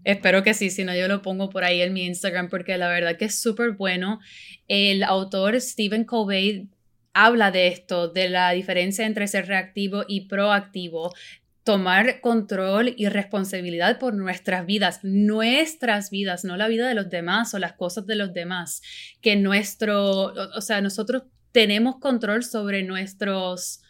espero 0.04 0.42
que 0.42 0.54
sí, 0.54 0.70
si 0.70 0.84
no 0.84 0.94
yo 0.94 1.08
lo 1.08 1.22
pongo 1.22 1.48
por 1.48 1.64
ahí 1.64 1.80
en 1.80 1.92
mi 1.92 2.04
Instagram 2.04 2.48
porque 2.48 2.76
la 2.76 2.88
verdad 2.88 3.16
que 3.16 3.26
es 3.26 3.40
súper 3.40 3.72
bueno. 3.72 4.20
El 4.68 5.02
autor 5.02 5.60
Stephen 5.60 6.04
Covey 6.04 6.68
habla 7.12 7.50
de 7.50 7.68
esto, 7.68 8.08
de 8.08 8.28
la 8.28 8.50
diferencia 8.52 9.06
entre 9.06 9.28
ser 9.28 9.46
reactivo 9.46 10.04
y 10.08 10.22
proactivo, 10.22 11.14
tomar 11.64 12.20
control 12.20 12.94
y 12.96 13.08
responsabilidad 13.08 13.98
por 13.98 14.14
nuestras 14.14 14.66
vidas, 14.66 15.00
nuestras 15.02 16.10
vidas, 16.10 16.44
no 16.44 16.56
la 16.56 16.68
vida 16.68 16.88
de 16.88 16.94
los 16.94 17.08
demás 17.08 17.54
o 17.54 17.58
las 17.58 17.74
cosas 17.74 18.06
de 18.06 18.16
los 18.16 18.32
demás, 18.32 18.82
que 19.20 19.36
nuestro, 19.36 20.32
o 20.32 20.60
sea, 20.60 20.80
nosotros 20.80 21.24
tenemos 21.52 21.98
control 21.98 22.42
sobre 22.42 22.82
nuestros, 22.82 23.80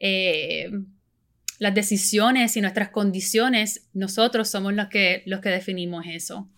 eh, 0.00 0.70
las 1.58 1.74
decisiones 1.74 2.56
y 2.56 2.60
nuestras 2.60 2.90
condiciones, 2.90 3.88
nosotros 3.92 4.48
somos 4.48 4.72
los 4.72 4.88
que, 4.88 5.22
los 5.26 5.40
que 5.40 5.50
definimos 5.50 6.06
eso. 6.08 6.48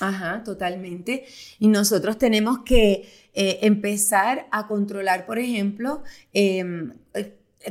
Ajá, 0.00 0.42
totalmente. 0.42 1.24
Y 1.60 1.68
nosotros 1.68 2.18
tenemos 2.18 2.58
que 2.64 3.08
eh, 3.32 3.60
empezar 3.62 4.48
a 4.50 4.66
controlar, 4.66 5.24
por 5.24 5.38
ejemplo, 5.38 6.02
em, 6.32 6.92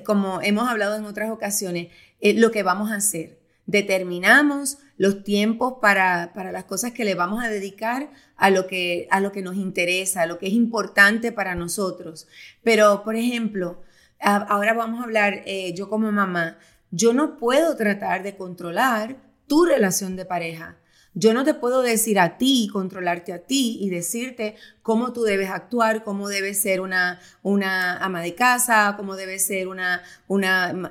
como 0.06 0.42
hemos 0.42 0.70
hablado 0.70 0.96
en 0.96 1.06
otras 1.06 1.30
ocasiones, 1.30 1.90
lo 2.22 2.52
que 2.52 2.64
vamos 2.64 2.92
a 2.92 2.96
hacer. 2.96 3.40
Determinamos 3.66 4.78
los 4.98 5.24
tiempos 5.24 5.76
para, 5.82 6.32
para, 6.34 6.52
las 6.52 6.66
cosas 6.66 6.92
que 6.92 7.06
le 7.06 7.16
vamos 7.16 7.44
a 7.44 7.50
dedicar 7.50 8.12
a 8.36 8.50
lo, 8.50 8.68
que, 8.68 9.08
a 9.10 9.20
lo 9.20 9.32
que 9.32 9.42
nos 9.42 9.56
interesa, 9.56 10.22
a 10.22 10.26
lo 10.26 10.38
que 10.38 10.48
es 10.48 10.54
importante 10.54 11.32
para 11.32 11.56
nosotros. 11.56 12.28
Pero, 12.64 13.04
por 13.04 13.16
ejemplo, 13.16 13.82
ahora 14.20 14.74
vamos 14.74 15.02
a 15.02 15.04
hablar, 15.04 15.44
eh, 15.46 15.74
yo 15.76 15.90
como 15.90 16.12
mamá, 16.12 16.58
yo 16.92 17.14
no 17.14 17.38
puedo 17.38 17.76
tratar 17.76 18.24
de 18.24 18.36
controlar 18.36 19.18
tu 19.48 19.66
relación 19.66 20.16
de 20.16 20.26
pareja. 20.26 20.78
Yo 21.16 21.34
no 21.34 21.44
te 21.44 21.54
puedo 21.54 21.82
decir 21.82 22.20
a 22.20 22.38
ti, 22.38 22.70
controlarte 22.72 23.34
a 23.34 23.40
ti 23.40 23.78
y 23.80 23.90
decirte 23.90 24.56
cómo 24.82 25.14
tú 25.14 25.24
debes 25.24 25.50
actuar, 25.50 26.04
cómo 26.04 26.28
debes 26.28 26.60
ser 26.60 26.82
una, 26.82 27.20
una 27.44 27.98
ama 27.98 28.22
de 28.22 28.34
casa, 28.34 28.96
cómo 28.98 29.16
debes 29.16 29.46
ser 29.46 29.68
una, 29.68 30.02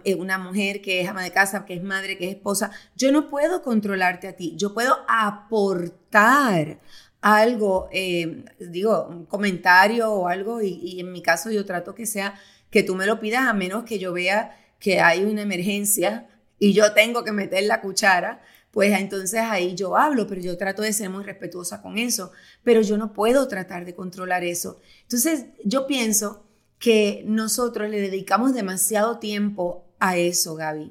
eh, 0.04 0.14
una 0.14 0.38
mujer 0.38 0.80
que 0.80 1.00
es 1.00 1.08
ama 1.08 1.22
de 1.22 1.32
casa, 1.32 1.64
que 1.64 1.74
es 1.74 1.82
madre, 1.82 2.16
que 2.16 2.28
es 2.28 2.36
esposa. 2.36 2.70
Yo 2.94 3.10
no 3.10 3.28
puedo 3.28 3.62
controlarte 3.62 4.28
a 4.28 4.36
ti, 4.36 4.54
yo 4.56 4.74
puedo 4.74 4.98
aportar 5.08 6.80
algo, 7.20 7.88
eh, 7.92 8.44
digo, 8.58 9.06
un 9.08 9.26
comentario 9.26 10.12
o 10.12 10.28
algo, 10.28 10.60
y 10.62 11.00
en 11.00 11.10
mi 11.12 11.22
caso 11.22 11.50
yo 11.50 11.64
trato 11.64 11.94
que 11.94 12.06
sea 12.06 12.34
que 12.70 12.82
tú 12.82 12.94
me 12.94 13.06
lo 13.06 13.20
pidas 13.20 13.46
a 13.46 13.52
menos 13.52 13.84
que 13.84 13.98
yo 13.98 14.12
vea 14.12 14.56
que 14.80 15.00
hay 15.00 15.22
una 15.22 15.42
emergencia 15.42 16.26
y 16.58 16.72
yo 16.72 16.92
tengo 16.92 17.22
que 17.22 17.32
meter 17.32 17.64
la 17.64 17.80
cuchara 17.80 18.40
pues 18.72 18.98
entonces 18.98 19.38
ahí 19.38 19.74
yo 19.74 19.96
hablo, 19.98 20.26
pero 20.26 20.40
yo 20.40 20.56
trato 20.56 20.80
de 20.80 20.94
ser 20.94 21.10
muy 21.10 21.22
respetuosa 21.22 21.82
con 21.82 21.98
eso, 21.98 22.32
pero 22.64 22.80
yo 22.80 22.96
no 22.96 23.12
puedo 23.12 23.46
tratar 23.46 23.84
de 23.84 23.94
controlar 23.94 24.44
eso. 24.44 24.80
Entonces 25.02 25.44
yo 25.62 25.86
pienso 25.86 26.46
que 26.78 27.22
nosotros 27.26 27.90
le 27.90 28.00
dedicamos 28.00 28.54
demasiado 28.54 29.18
tiempo 29.18 29.84
a 30.00 30.16
eso, 30.16 30.54
Gaby. 30.54 30.90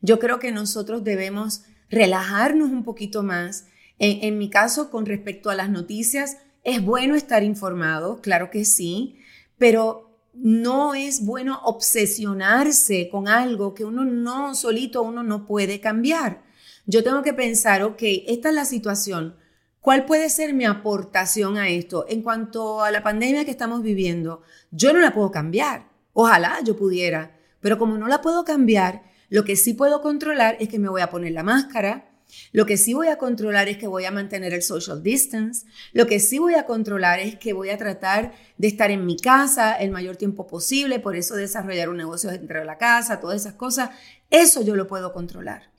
Yo 0.00 0.18
creo 0.18 0.40
que 0.40 0.50
nosotros 0.50 1.04
debemos 1.04 1.62
relajarnos 1.88 2.70
un 2.70 2.82
poquito 2.82 3.22
más. 3.22 3.66
En, 4.00 4.24
en 4.24 4.36
mi 4.36 4.50
caso, 4.50 4.90
con 4.90 5.06
respecto 5.06 5.50
a 5.50 5.54
las 5.54 5.70
noticias, 5.70 6.38
es 6.64 6.82
bueno 6.84 7.14
estar 7.14 7.44
informado, 7.44 8.20
claro 8.20 8.50
que 8.50 8.64
sí, 8.64 9.20
pero 9.56 10.18
no 10.34 10.94
es 10.94 11.24
bueno 11.24 11.60
obsesionarse 11.62 13.08
con 13.08 13.28
algo 13.28 13.72
que 13.72 13.84
uno 13.84 14.04
no 14.04 14.56
solito, 14.56 15.02
uno 15.02 15.22
no 15.22 15.46
puede 15.46 15.80
cambiar 15.80 16.49
yo 16.86 17.04
tengo 17.04 17.22
que 17.22 17.34
pensar, 17.34 17.82
ok, 17.82 18.02
esta 18.26 18.48
es 18.48 18.54
la 18.54 18.64
situación. 18.64 19.36
¿Cuál 19.80 20.04
puede 20.04 20.28
ser 20.28 20.52
mi 20.52 20.66
aportación 20.66 21.56
a 21.56 21.68
esto? 21.68 22.04
En 22.08 22.22
cuanto 22.22 22.82
a 22.82 22.90
la 22.90 23.02
pandemia 23.02 23.44
que 23.44 23.50
estamos 23.50 23.82
viviendo, 23.82 24.42
yo 24.70 24.92
no 24.92 25.00
la 25.00 25.14
puedo 25.14 25.30
cambiar. 25.30 25.88
Ojalá 26.12 26.60
yo 26.64 26.76
pudiera, 26.76 27.38
pero 27.60 27.78
como 27.78 27.96
no 27.96 28.08
la 28.08 28.20
puedo 28.20 28.44
cambiar, 28.44 29.02
lo 29.30 29.44
que 29.44 29.56
sí 29.56 29.74
puedo 29.74 30.02
controlar 30.02 30.56
es 30.60 30.68
que 30.68 30.78
me 30.78 30.88
voy 30.88 31.00
a 31.00 31.08
poner 31.08 31.32
la 31.32 31.42
máscara. 31.42 32.10
Lo 32.52 32.66
que 32.66 32.76
sí 32.76 32.94
voy 32.94 33.08
a 33.08 33.16
controlar 33.16 33.68
es 33.68 33.78
que 33.78 33.86
voy 33.86 34.04
a 34.04 34.10
mantener 34.10 34.52
el 34.52 34.62
social 34.62 35.02
distance. 35.02 35.66
Lo 35.92 36.06
que 36.06 36.20
sí 36.20 36.38
voy 36.38 36.54
a 36.54 36.66
controlar 36.66 37.20
es 37.20 37.36
que 37.36 37.52
voy 37.52 37.70
a 37.70 37.78
tratar 37.78 38.34
de 38.58 38.68
estar 38.68 38.90
en 38.90 39.06
mi 39.06 39.16
casa 39.16 39.74
el 39.74 39.90
mayor 39.90 40.16
tiempo 40.16 40.46
posible, 40.46 40.98
por 40.98 41.16
eso 41.16 41.36
desarrollar 41.36 41.88
un 41.88 41.96
negocio 41.96 42.30
dentro 42.30 42.58
de 42.58 42.64
la 42.66 42.76
casa, 42.76 43.20
todas 43.20 43.40
esas 43.40 43.54
cosas. 43.54 43.90
Eso 44.30 44.62
yo 44.62 44.76
lo 44.76 44.86
puedo 44.86 45.12
controlar. 45.12 45.69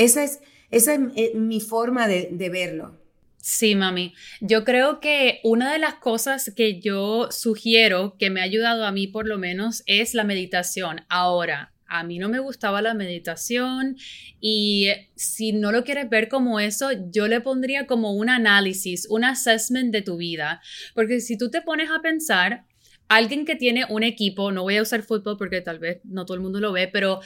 Esa 0.00 0.24
es, 0.24 0.40
esa 0.70 0.94
es 0.94 1.00
eh, 1.14 1.32
mi 1.34 1.60
forma 1.60 2.08
de, 2.08 2.48
verlo. 2.50 2.98
Sí, 3.36 3.74
mami. 3.74 4.14
Yo 4.40 4.64
creo 4.64 4.98
que 4.98 5.40
una 5.44 5.70
de 5.70 5.78
las 5.78 5.96
cosas 5.96 6.50
que 6.56 6.80
yo 6.80 7.28
sugiero 7.30 8.16
que 8.18 8.30
me 8.30 8.40
ha 8.40 8.44
ayudado 8.44 8.86
a 8.86 8.92
mí 8.92 9.08
por 9.08 9.28
lo 9.28 9.36
menos 9.36 9.82
es 9.84 10.14
la 10.14 10.24
meditación. 10.24 11.02
Ahora, 11.10 11.74
a 11.86 12.02
mí 12.02 12.18
no 12.18 12.30
me 12.30 12.38
gustaba 12.38 12.80
la 12.80 12.94
meditación 12.94 13.98
y 14.40 14.88
si 15.16 15.52
no 15.52 15.70
lo 15.70 15.84
quieres 15.84 16.08
ver 16.08 16.28
como 16.28 16.60
eso, 16.60 16.88
yo 17.10 17.28
le 17.28 17.42
pondría 17.42 17.86
como 17.86 18.14
un 18.14 18.30
análisis, 18.30 19.06
un 19.10 19.24
assessment 19.24 19.92
de 19.92 20.00
tu 20.00 20.16
vida. 20.16 20.62
Porque 20.94 21.20
si 21.20 21.36
tú 21.36 21.50
te 21.50 21.60
pones 21.60 21.90
a 21.90 22.00
pensar, 22.00 22.64
alguien 23.08 23.44
que 23.44 23.56
tiene 23.56 23.84
un 23.90 24.02
equipo, 24.02 24.50
no 24.50 24.62
voy 24.62 24.78
a 24.78 24.82
usar 24.82 25.02
fútbol 25.02 25.36
porque 25.36 25.60
tal 25.60 25.78
vez 25.78 26.00
no 26.04 26.24
todo 26.24 26.36
el 26.36 26.42
mundo 26.42 26.58
lo 26.58 26.72
ve, 26.72 26.88
pero 26.88 27.20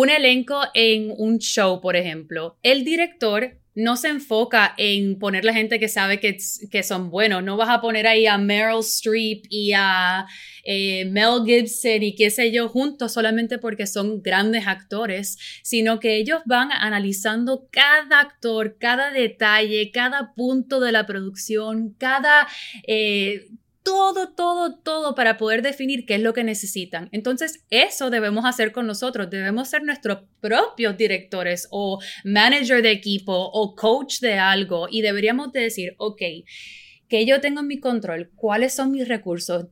un 0.00 0.10
elenco 0.10 0.60
en 0.74 1.12
un 1.16 1.38
show, 1.38 1.80
por 1.80 1.96
ejemplo, 1.96 2.56
el 2.62 2.84
director 2.84 3.58
no 3.74 3.96
se 3.96 4.06
enfoca 4.06 4.74
en 4.76 5.18
poner 5.18 5.44
la 5.44 5.52
gente 5.52 5.80
que 5.80 5.88
sabe 5.88 6.20
que, 6.20 6.38
que 6.70 6.82
son 6.84 7.10
buenos. 7.10 7.42
No 7.42 7.56
vas 7.56 7.68
a 7.68 7.80
poner 7.80 8.06
ahí 8.06 8.24
a 8.24 8.38
Meryl 8.38 8.78
Streep 8.78 9.46
y 9.50 9.72
a 9.74 10.24
eh, 10.62 11.04
Mel 11.06 11.42
Gibson 11.44 12.04
y 12.04 12.14
qué 12.14 12.30
sé 12.30 12.52
yo 12.52 12.68
juntos 12.68 13.12
solamente 13.12 13.58
porque 13.58 13.88
son 13.88 14.22
grandes 14.22 14.68
actores, 14.68 15.36
sino 15.64 15.98
que 15.98 16.14
ellos 16.14 16.42
van 16.46 16.70
analizando 16.70 17.66
cada 17.72 18.20
actor, 18.20 18.76
cada 18.78 19.10
detalle, 19.10 19.90
cada 19.90 20.32
punto 20.34 20.78
de 20.78 20.92
la 20.92 21.06
producción, 21.06 21.96
cada... 21.98 22.46
Eh, 22.86 23.48
todo, 23.88 24.28
todo, 24.28 24.74
todo 24.74 25.14
para 25.14 25.38
poder 25.38 25.62
definir 25.62 26.04
qué 26.04 26.16
es 26.16 26.20
lo 26.20 26.34
que 26.34 26.44
necesitan. 26.44 27.08
Entonces, 27.10 27.64
eso 27.70 28.10
debemos 28.10 28.44
hacer 28.44 28.70
con 28.70 28.86
nosotros. 28.86 29.30
Debemos 29.30 29.68
ser 29.68 29.82
nuestros 29.82 30.18
propios 30.40 30.94
directores 30.98 31.68
o 31.70 31.98
manager 32.22 32.82
de 32.82 32.90
equipo 32.90 33.32
o 33.32 33.74
coach 33.74 34.20
de 34.20 34.34
algo 34.34 34.88
y 34.90 35.00
deberíamos 35.00 35.52
de 35.52 35.60
decir, 35.60 35.94
ok, 35.96 36.20
que 37.08 37.24
yo 37.24 37.40
tengo 37.40 37.60
en 37.60 37.66
mi 37.66 37.80
control, 37.80 38.30
cuáles 38.34 38.74
son 38.74 38.90
mis 38.90 39.08
recursos, 39.08 39.68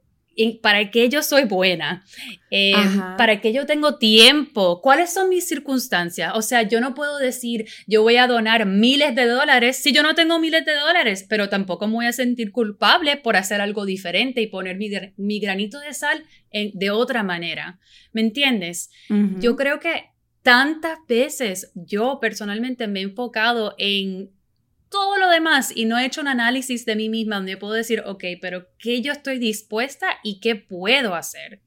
para 0.63 0.91
qué 0.91 1.09
yo 1.09 1.23
soy 1.23 1.45
buena, 1.45 2.05
eh, 2.51 2.75
para 3.17 3.41
qué 3.41 3.53
yo 3.53 3.67
tengo 3.67 3.97
tiempo, 3.97 4.81
cuáles 4.83 5.13
son 5.13 5.29
mis 5.29 5.47
circunstancias. 5.49 6.33
O 6.35 6.43
sea, 6.43 6.63
yo 6.63 6.81
no 6.81 6.95
puedo 6.95 7.19
decir, 7.19 7.67
yo 7.87 8.03
voy 8.03 8.17
a 8.17 8.27
donar 8.27 8.67
miles 8.67 9.15
de 9.15 9.27
dólares 9.27 9.77
si 9.77 9.93
yo 9.93 10.03
no 10.03 10.15
tengo 10.15 10.39
miles 10.39 10.65
de 10.65 10.75
dólares, 10.75 11.25
pero 11.29 11.49
tampoco 11.49 11.87
me 11.87 11.95
voy 11.95 12.07
a 12.07 12.13
sentir 12.13 12.53
culpable 12.53 13.17
por 13.17 13.37
hacer 13.37 13.61
algo 13.61 13.87
diferente 13.87 14.41
y 14.41 14.47
poner 14.47 14.77
mi, 15.17 15.41
granito 15.41 15.81
de 15.81 15.95
sal 15.95 16.25
de 16.51 16.91
otra 16.91 17.23
manera. 17.23 17.79
¿Me 18.13 18.21
entiendes? 18.21 18.91
Yo 19.41 19.57
creo 19.57 19.81
que 19.81 20.05
tantas 20.43 20.99
veces 21.09 21.73
yo 21.75 22.19
personalmente 22.21 22.87
me 22.87 23.01
he 23.01 23.03
enfocado 23.03 23.75
en 23.79 24.31
todo 24.97 25.19
lo 25.19 25.29
demás 25.29 25.73
y 25.75 25.85
no 25.85 25.99
he 25.99 26.07
hecho 26.07 26.23
un 26.23 26.29
análisis 26.29 26.87
de 26.87 26.97
mí 26.97 27.11
misma 27.11 27.37
donde 27.37 27.59
puedo 27.59 27.75
decir, 27.75 28.03
ok, 28.07 28.25
pero 28.41 28.67
¿qué 28.79 29.03
yo 29.03 29.13
estoy 29.13 29.39
dispuesta 29.39 30.07
y 30.25 30.41
qué 30.41 30.57
puedo 30.57 31.15
hacer? 31.15 31.61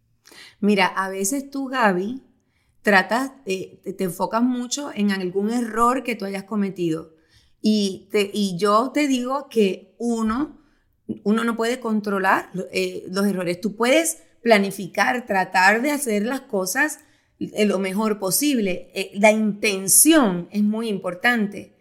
Mira, 0.59 0.87
a 0.87 1.09
veces 1.09 1.51
tú, 1.51 1.67
Gaby, 1.67 2.23
tratas, 2.81 3.31
te, 3.45 3.81
enfocas 3.99 4.41
mucho 4.41 4.91
en 4.95 5.11
algún 5.11 5.51
error 5.51 6.01
que 6.01 6.15
tú 6.15 6.25
hayas 6.25 6.45
cometido. 6.45 7.13
Y, 7.61 8.07
te, 8.11 8.31
y 8.33 8.57
yo 8.57 8.89
te 8.91 9.07
digo 9.07 9.47
que 9.47 9.93
uno, 9.99 10.59
uno 11.23 11.43
no 11.43 11.55
puede 11.55 11.79
controlar 11.79 12.49
eh, 12.71 13.03
los 13.11 13.27
errores. 13.27 13.61
Tú 13.61 13.75
puedes 13.75 14.23
planificar, 14.41 15.27
tratar 15.27 15.83
de 15.83 15.91
hacer 15.91 16.23
las 16.23 16.41
cosas 16.41 17.01
lo 17.37 17.77
mejor 17.77 18.17
posible. 18.17 18.89
Eh, 18.95 19.11
la 19.13 19.31
intención 19.31 20.47
es 20.51 20.63
muy 20.63 20.89
importante, 20.89 21.75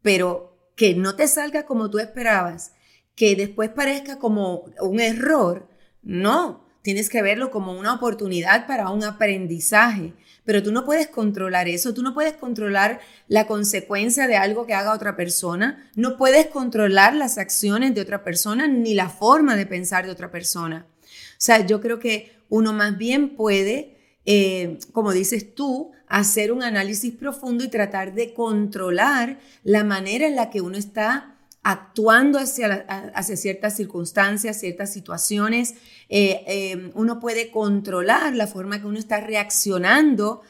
pero 0.00 0.53
que 0.76 0.94
no 0.94 1.16
te 1.16 1.28
salga 1.28 1.64
como 1.64 1.90
tú 1.90 1.98
esperabas, 1.98 2.72
que 3.14 3.36
después 3.36 3.70
parezca 3.70 4.18
como 4.18 4.64
un 4.80 5.00
error, 5.00 5.68
no, 6.02 6.64
tienes 6.82 7.08
que 7.08 7.22
verlo 7.22 7.50
como 7.50 7.72
una 7.72 7.94
oportunidad 7.94 8.66
para 8.66 8.90
un 8.90 9.04
aprendizaje. 9.04 10.12
Pero 10.44 10.62
tú 10.62 10.70
no 10.70 10.84
puedes 10.84 11.06
controlar 11.06 11.68
eso, 11.68 11.94
tú 11.94 12.02
no 12.02 12.12
puedes 12.12 12.34
controlar 12.34 13.00
la 13.28 13.46
consecuencia 13.46 14.26
de 14.26 14.36
algo 14.36 14.66
que 14.66 14.74
haga 14.74 14.92
otra 14.92 15.16
persona, 15.16 15.90
no 15.94 16.18
puedes 16.18 16.48
controlar 16.48 17.14
las 17.14 17.38
acciones 17.38 17.94
de 17.94 18.02
otra 18.02 18.22
persona 18.22 18.66
ni 18.66 18.92
la 18.92 19.08
forma 19.08 19.56
de 19.56 19.64
pensar 19.64 20.04
de 20.04 20.12
otra 20.12 20.30
persona. 20.30 20.86
O 21.00 21.36
sea, 21.38 21.64
yo 21.66 21.80
creo 21.80 21.98
que 21.98 22.36
uno 22.50 22.74
más 22.74 22.98
bien 22.98 23.36
puede, 23.36 23.93
eh, 24.26 24.78
como 24.92 25.12
dices 25.12 25.54
tú, 25.54 25.92
hacer 26.06 26.52
un 26.52 26.62
análisis 26.62 27.12
profundo 27.12 27.64
y 27.64 27.68
tratar 27.68 28.14
de 28.14 28.34
controlar 28.34 29.38
la 29.62 29.84
manera 29.84 30.26
en 30.26 30.36
la 30.36 30.50
que 30.50 30.60
uno 30.60 30.76
está 30.76 31.36
actuando 31.62 32.38
hacia, 32.38 32.86
hacia 33.14 33.36
ciertas 33.36 33.76
circunstancias, 33.76 34.60
ciertas 34.60 34.92
situaciones. 34.92 35.74
Eh, 36.08 36.44
eh, 36.46 36.90
uno 36.94 37.20
puede 37.20 37.50
controlar 37.50 38.34
la 38.34 38.46
forma 38.46 38.80
que 38.80 38.86
uno 38.86 38.98
está 38.98 39.20
reaccionando 39.20 40.42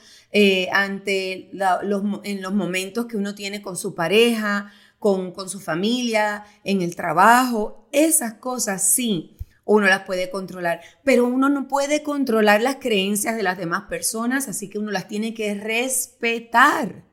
ante 0.72 1.48
los, 1.52 2.02
en 2.24 2.42
los 2.42 2.52
momentos 2.52 3.06
que 3.06 3.16
uno 3.16 3.36
tiene 3.36 3.62
con 3.62 3.76
su 3.76 3.94
pareja, 3.94 4.72
con, 4.98 5.30
con 5.30 5.48
su 5.48 5.60
familia, 5.60 6.44
en 6.64 6.82
el 6.82 6.96
trabajo. 6.96 7.86
Esas 7.92 8.34
cosas 8.34 8.82
sí, 8.82 9.33
uno 9.64 9.86
las 9.86 10.02
puede 10.02 10.30
controlar, 10.30 10.80
pero 11.02 11.24
uno 11.24 11.48
no 11.48 11.68
puede 11.68 12.02
controlar 12.02 12.62
las 12.62 12.76
creencias 12.76 13.36
de 13.36 13.42
las 13.42 13.58
demás 13.58 13.84
personas, 13.84 14.48
así 14.48 14.68
que 14.68 14.78
uno 14.78 14.90
las 14.90 15.08
tiene 15.08 15.34
que 15.34 15.54
respetar. 15.54 17.04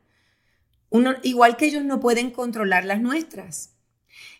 Uno, 0.89 1.15
igual 1.23 1.55
que 1.55 1.65
ellos 1.65 1.85
no 1.85 2.01
pueden 2.01 2.31
controlar 2.31 2.83
las 2.83 3.01
nuestras. 3.01 3.75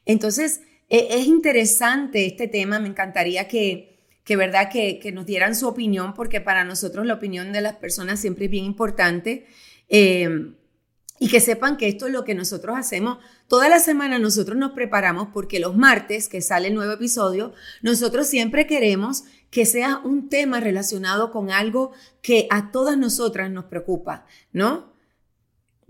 Entonces, 0.05 0.61
e, 0.89 1.07
es 1.11 1.27
interesante 1.27 2.25
este 2.25 2.47
tema, 2.47 2.79
me 2.79 2.89
encantaría 2.89 3.47
que, 3.47 4.05
que 4.25 4.35
verdad, 4.35 4.69
que, 4.69 5.11
nos 5.13 5.25
dieran 5.25 5.55
su 5.55 5.67
opinión, 5.67 6.13
porque 6.13 6.41
para 6.41 6.65
nosotros 6.65 7.05
la 7.05 7.13
opinión 7.13 7.53
de 7.53 7.61
las 7.61 7.75
personas 7.75 8.19
siempre 8.19 8.45
es 8.45 8.51
bien 8.51 8.65
importante. 8.65 9.45
Eh, 9.87 10.55
y 11.21 11.29
que 11.29 11.39
sepan 11.39 11.77
que 11.77 11.87
esto 11.87 12.07
es 12.07 12.13
lo 12.13 12.23
que 12.23 12.33
nosotros 12.33 12.75
hacemos. 12.75 13.19
Toda 13.47 13.69
la 13.69 13.77
semana 13.77 14.17
nosotros 14.17 14.57
nos 14.57 14.71
preparamos 14.71 15.27
porque 15.31 15.59
los 15.59 15.77
martes, 15.77 16.27
que 16.27 16.41
sale 16.41 16.69
el 16.69 16.73
nuevo 16.73 16.93
episodio, 16.93 17.53
nosotros 17.83 18.25
siempre 18.25 18.65
queremos 18.65 19.25
que 19.51 19.67
sea 19.67 19.99
un 20.03 20.29
tema 20.29 20.59
relacionado 20.59 21.31
con 21.31 21.51
algo 21.51 21.91
que 22.23 22.47
a 22.49 22.71
todas 22.71 22.97
nosotras 22.97 23.51
nos 23.51 23.65
preocupa, 23.65 24.25
¿no? 24.51 24.95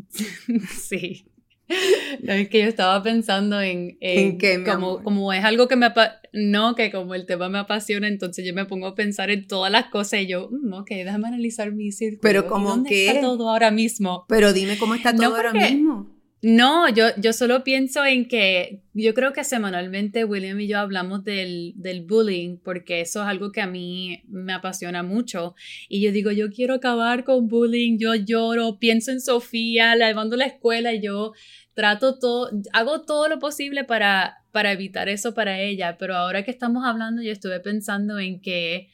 Sí. 0.82 1.31
No, 2.22 2.34
es 2.34 2.50
que 2.50 2.60
yo 2.60 2.68
estaba 2.68 3.02
pensando 3.02 3.62
en, 3.62 3.98
en, 4.02 4.38
como, 4.66 5.02
como 5.02 5.34
es 5.34 5.44
algo 5.44 5.68
que 5.68 5.76
me 5.76 5.88
no, 6.34 6.76
que 6.76 6.92
como 6.92 7.16
el 7.16 7.26
tema 7.26 7.50
me 7.50 7.60
apasiona, 7.60 8.08
entonces 8.08 8.46
yo 8.46 8.54
me 8.54 8.66
pongo 8.66 8.88
a 8.88 8.96
pensar 8.96 9.32
en 9.32 9.48
todas 9.48 9.72
las 9.72 9.88
cosas 9.88 10.22
y 10.22 10.28
yo, 10.28 10.50
mm, 10.52 10.74
ok, 10.74 10.90
déjame 10.90 11.28
analizar 11.28 11.72
mi 11.72 11.92
círculo. 11.92 12.22
Pero 12.22 12.48
como 12.48 12.84
que 12.84 13.08
está 13.08 13.22
todo 13.22 13.50
ahora 13.50 13.72
mismo? 13.72 14.26
Pero 14.28 14.54
dime 14.54 14.78
cómo 14.78 14.96
está 14.96 15.16
todo 15.16 15.36
ahora 15.36 15.54
mismo. 15.54 16.11
No, 16.44 16.90
yo, 16.90 17.06
yo 17.18 17.34
solo 17.34 17.64
pienso 17.64 18.04
en 18.04 18.28
que 18.28 18.82
yo 18.94 19.14
creo 19.14 19.32
que 19.32 19.44
semanalmente 19.44 20.26
William 20.26 20.60
y 20.60 20.68
yo 20.68 20.80
hablamos 20.80 21.24
del, 21.24 21.74
del, 21.76 22.02
bullying 22.02 22.58
porque 22.58 23.02
eso 23.02 23.22
es 23.22 23.28
algo 23.28 23.52
que 23.52 23.62
a 23.62 23.68
mí 23.68 24.24
me 24.28 24.54
apasiona 24.54 25.04
mucho. 25.04 25.54
Y 25.88 26.02
yo 26.02 26.12
digo, 26.12 26.32
yo 26.32 26.50
quiero 26.50 26.74
acabar 26.74 27.26
con 27.26 27.48
bullying, 27.48 28.00
yo 28.00 28.16
lloro, 28.16 28.80
pienso 28.80 29.12
en 29.12 29.22
Sofía, 29.22 29.96
la 29.96 30.08
llevando 30.08 30.34
a 30.36 30.40
la 30.40 30.46
escuela 30.48 30.94
y 30.94 31.02
yo 31.02 31.34
trato 31.76 32.18
todo, 32.18 32.50
hago 32.74 33.02
todo 33.02 33.28
lo 33.28 33.38
posible 33.38 33.84
para, 33.84 34.44
para 34.52 34.72
evitar 34.72 35.10
eso 35.10 35.36
para 35.36 35.60
ella, 35.60 35.98
pero 36.00 36.16
ahora 36.16 36.44
que 36.44 36.52
estamos 36.52 36.86
hablando 36.86 37.22
yo 37.22 37.32
estuve 37.32 37.60
pensando 37.60 38.18
en 38.18 38.42
que 38.42 38.90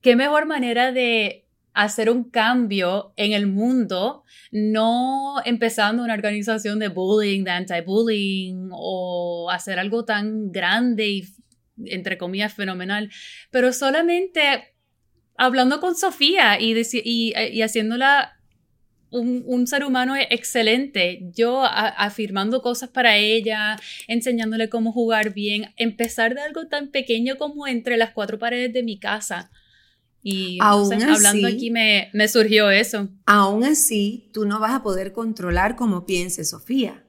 qué 0.00 0.16
mejor 0.16 0.46
manera 0.46 0.90
de 0.90 1.41
hacer 1.74 2.10
un 2.10 2.24
cambio 2.30 3.12
en 3.16 3.32
el 3.32 3.46
mundo, 3.46 4.24
no 4.50 5.36
empezando 5.44 6.02
una 6.02 6.14
organización 6.14 6.78
de 6.78 6.88
bullying, 6.88 7.44
de 7.44 7.50
anti-bullying 7.50 8.68
o 8.72 9.50
hacer 9.50 9.78
algo 9.78 10.04
tan 10.04 10.52
grande 10.52 11.08
y 11.08 11.28
entre 11.86 12.18
comillas 12.18 12.52
fenomenal, 12.52 13.10
pero 13.50 13.72
solamente 13.72 14.74
hablando 15.36 15.80
con 15.80 15.96
Sofía 15.96 16.60
y, 16.60 16.74
y, 17.04 17.32
y 17.34 17.62
haciéndola 17.62 18.38
un, 19.12 19.66
ser 19.66 19.84
humano 19.84 20.14
excelente. 20.16 21.20
Yo 21.34 21.64
afirmando 21.64 22.62
cosas 22.62 22.88
para 22.90 23.16
ella, 23.16 23.76
enseñándole 24.08 24.68
cómo 24.68 24.92
jugar 24.92 25.34
bien, 25.34 25.72
empezar 25.76 26.34
de 26.34 26.40
algo 26.40 26.66
tan 26.68 26.90
pequeño 26.90 27.36
como 27.36 27.66
entre 27.66 27.96
las 27.96 28.12
cuatro 28.12 28.38
paredes 28.38 28.72
de 28.72 28.82
mi 28.82 28.98
casa. 28.98 29.50
Y 30.22 30.58
hablando 30.60 31.48
aquí 31.48 31.70
me, 31.70 32.08
me 32.12 32.28
surgió 32.28 32.70
eso. 32.70 33.08
Aún 33.26 33.64
así, 33.64 34.30
tú 34.32 34.46
no 34.46 34.60
vas 34.60 34.72
a 34.72 34.82
poder 34.82 35.12
controlar 35.12 35.76
cómo 35.76 36.06
piense 36.06 36.44
Sofía. 36.44 37.04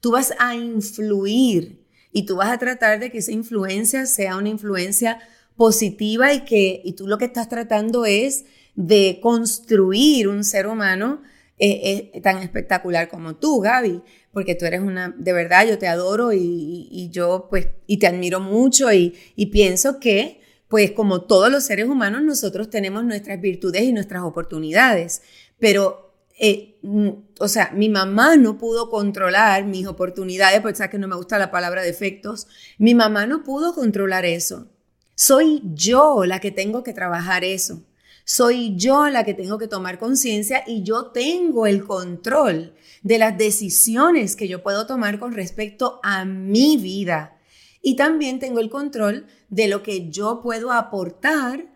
Tú 0.00 0.10
vas 0.10 0.34
a 0.38 0.54
influir 0.54 1.86
y 2.12 2.26
tú 2.26 2.36
vas 2.36 2.50
a 2.50 2.58
tratar 2.58 2.98
de 2.98 3.10
que 3.10 3.18
esa 3.18 3.32
influencia 3.32 4.06
sea 4.06 4.36
una 4.36 4.48
influencia 4.48 5.20
positiva 5.56 6.34
y 6.34 6.44
que 6.44 6.82
y 6.84 6.92
tú 6.92 7.06
lo 7.06 7.18
que 7.18 7.24
estás 7.26 7.48
tratando 7.48 8.04
es 8.04 8.44
de 8.74 9.20
construir 9.22 10.28
un 10.28 10.44
ser 10.44 10.66
humano 10.66 11.22
es, 11.58 12.22
tan 12.22 12.38
espectacular 12.38 13.08
como 13.08 13.36
tú, 13.36 13.60
Gaby, 13.60 14.02
porque 14.32 14.54
tú 14.54 14.66
eres 14.66 14.80
una, 14.80 15.14
de 15.16 15.32
verdad, 15.32 15.66
yo 15.66 15.78
te 15.78 15.86
adoro 15.86 16.32
y, 16.32 17.08
yo 17.10 17.46
pues, 17.48 17.68
y 17.86 17.98
te 17.98 18.06
admiro 18.06 18.40
mucho 18.40 18.92
y, 18.92 19.14
pienso 19.50 19.98
que, 19.98 20.40
pues 20.68 20.92
como 20.92 21.22
todos 21.22 21.50
los 21.50 21.64
seres 21.64 21.86
humanos, 21.86 22.22
nosotros 22.22 22.70
tenemos 22.70 23.04
nuestras 23.04 23.40
virtudes 23.40 23.82
y 23.82 23.92
nuestras 23.92 24.22
oportunidades, 24.22 25.22
pero 25.58 26.06
eh, 26.38 26.78
mm, 26.82 27.08
o 27.40 27.48
sea, 27.48 27.70
mi 27.74 27.88
mamá 27.88 28.36
no 28.36 28.58
pudo 28.58 28.90
controlar 28.90 29.64
mis 29.64 29.86
oportunidades, 29.86 30.60
porque 30.60 30.76
sabes 30.76 30.90
que 30.90 30.98
no 30.98 31.08
me 31.08 31.16
gusta 31.16 31.38
la 31.38 31.50
palabra 31.50 31.82
defectos, 31.82 32.46
mi 32.78 32.94
mamá 32.94 33.26
no 33.26 33.42
pudo 33.42 33.74
controlar 33.74 34.24
eso. 34.26 34.68
Soy 35.14 35.62
yo 35.64 36.24
la 36.26 36.40
que 36.40 36.50
tengo 36.50 36.82
que 36.82 36.92
trabajar 36.92 37.42
eso. 37.42 37.82
Soy 38.24 38.76
yo 38.76 39.08
la 39.08 39.24
que 39.24 39.34
tengo 39.34 39.56
que 39.56 39.68
tomar 39.68 39.98
conciencia 39.98 40.62
y 40.66 40.82
yo 40.82 41.06
tengo 41.06 41.66
el 41.66 41.84
control 41.84 42.74
de 43.02 43.18
las 43.18 43.38
decisiones 43.38 44.36
que 44.36 44.48
yo 44.48 44.62
puedo 44.62 44.86
tomar 44.86 45.18
con 45.18 45.32
respecto 45.32 46.00
a 46.02 46.24
mi 46.24 46.76
vida. 46.76 47.35
Y 47.82 47.96
también 47.96 48.38
tengo 48.38 48.60
el 48.60 48.70
control 48.70 49.26
de 49.48 49.68
lo 49.68 49.82
que 49.82 50.10
yo 50.10 50.40
puedo 50.42 50.72
aportar 50.72 51.66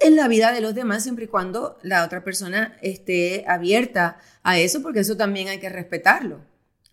en 0.00 0.16
la 0.16 0.28
vida 0.28 0.52
de 0.52 0.60
los 0.60 0.74
demás 0.74 1.02
siempre 1.02 1.24
y 1.24 1.28
cuando 1.28 1.78
la 1.82 2.04
otra 2.04 2.22
persona 2.22 2.76
esté 2.82 3.44
abierta 3.48 4.18
a 4.42 4.58
eso, 4.58 4.82
porque 4.82 5.00
eso 5.00 5.16
también 5.16 5.48
hay 5.48 5.58
que 5.58 5.68
respetarlo, 5.68 6.44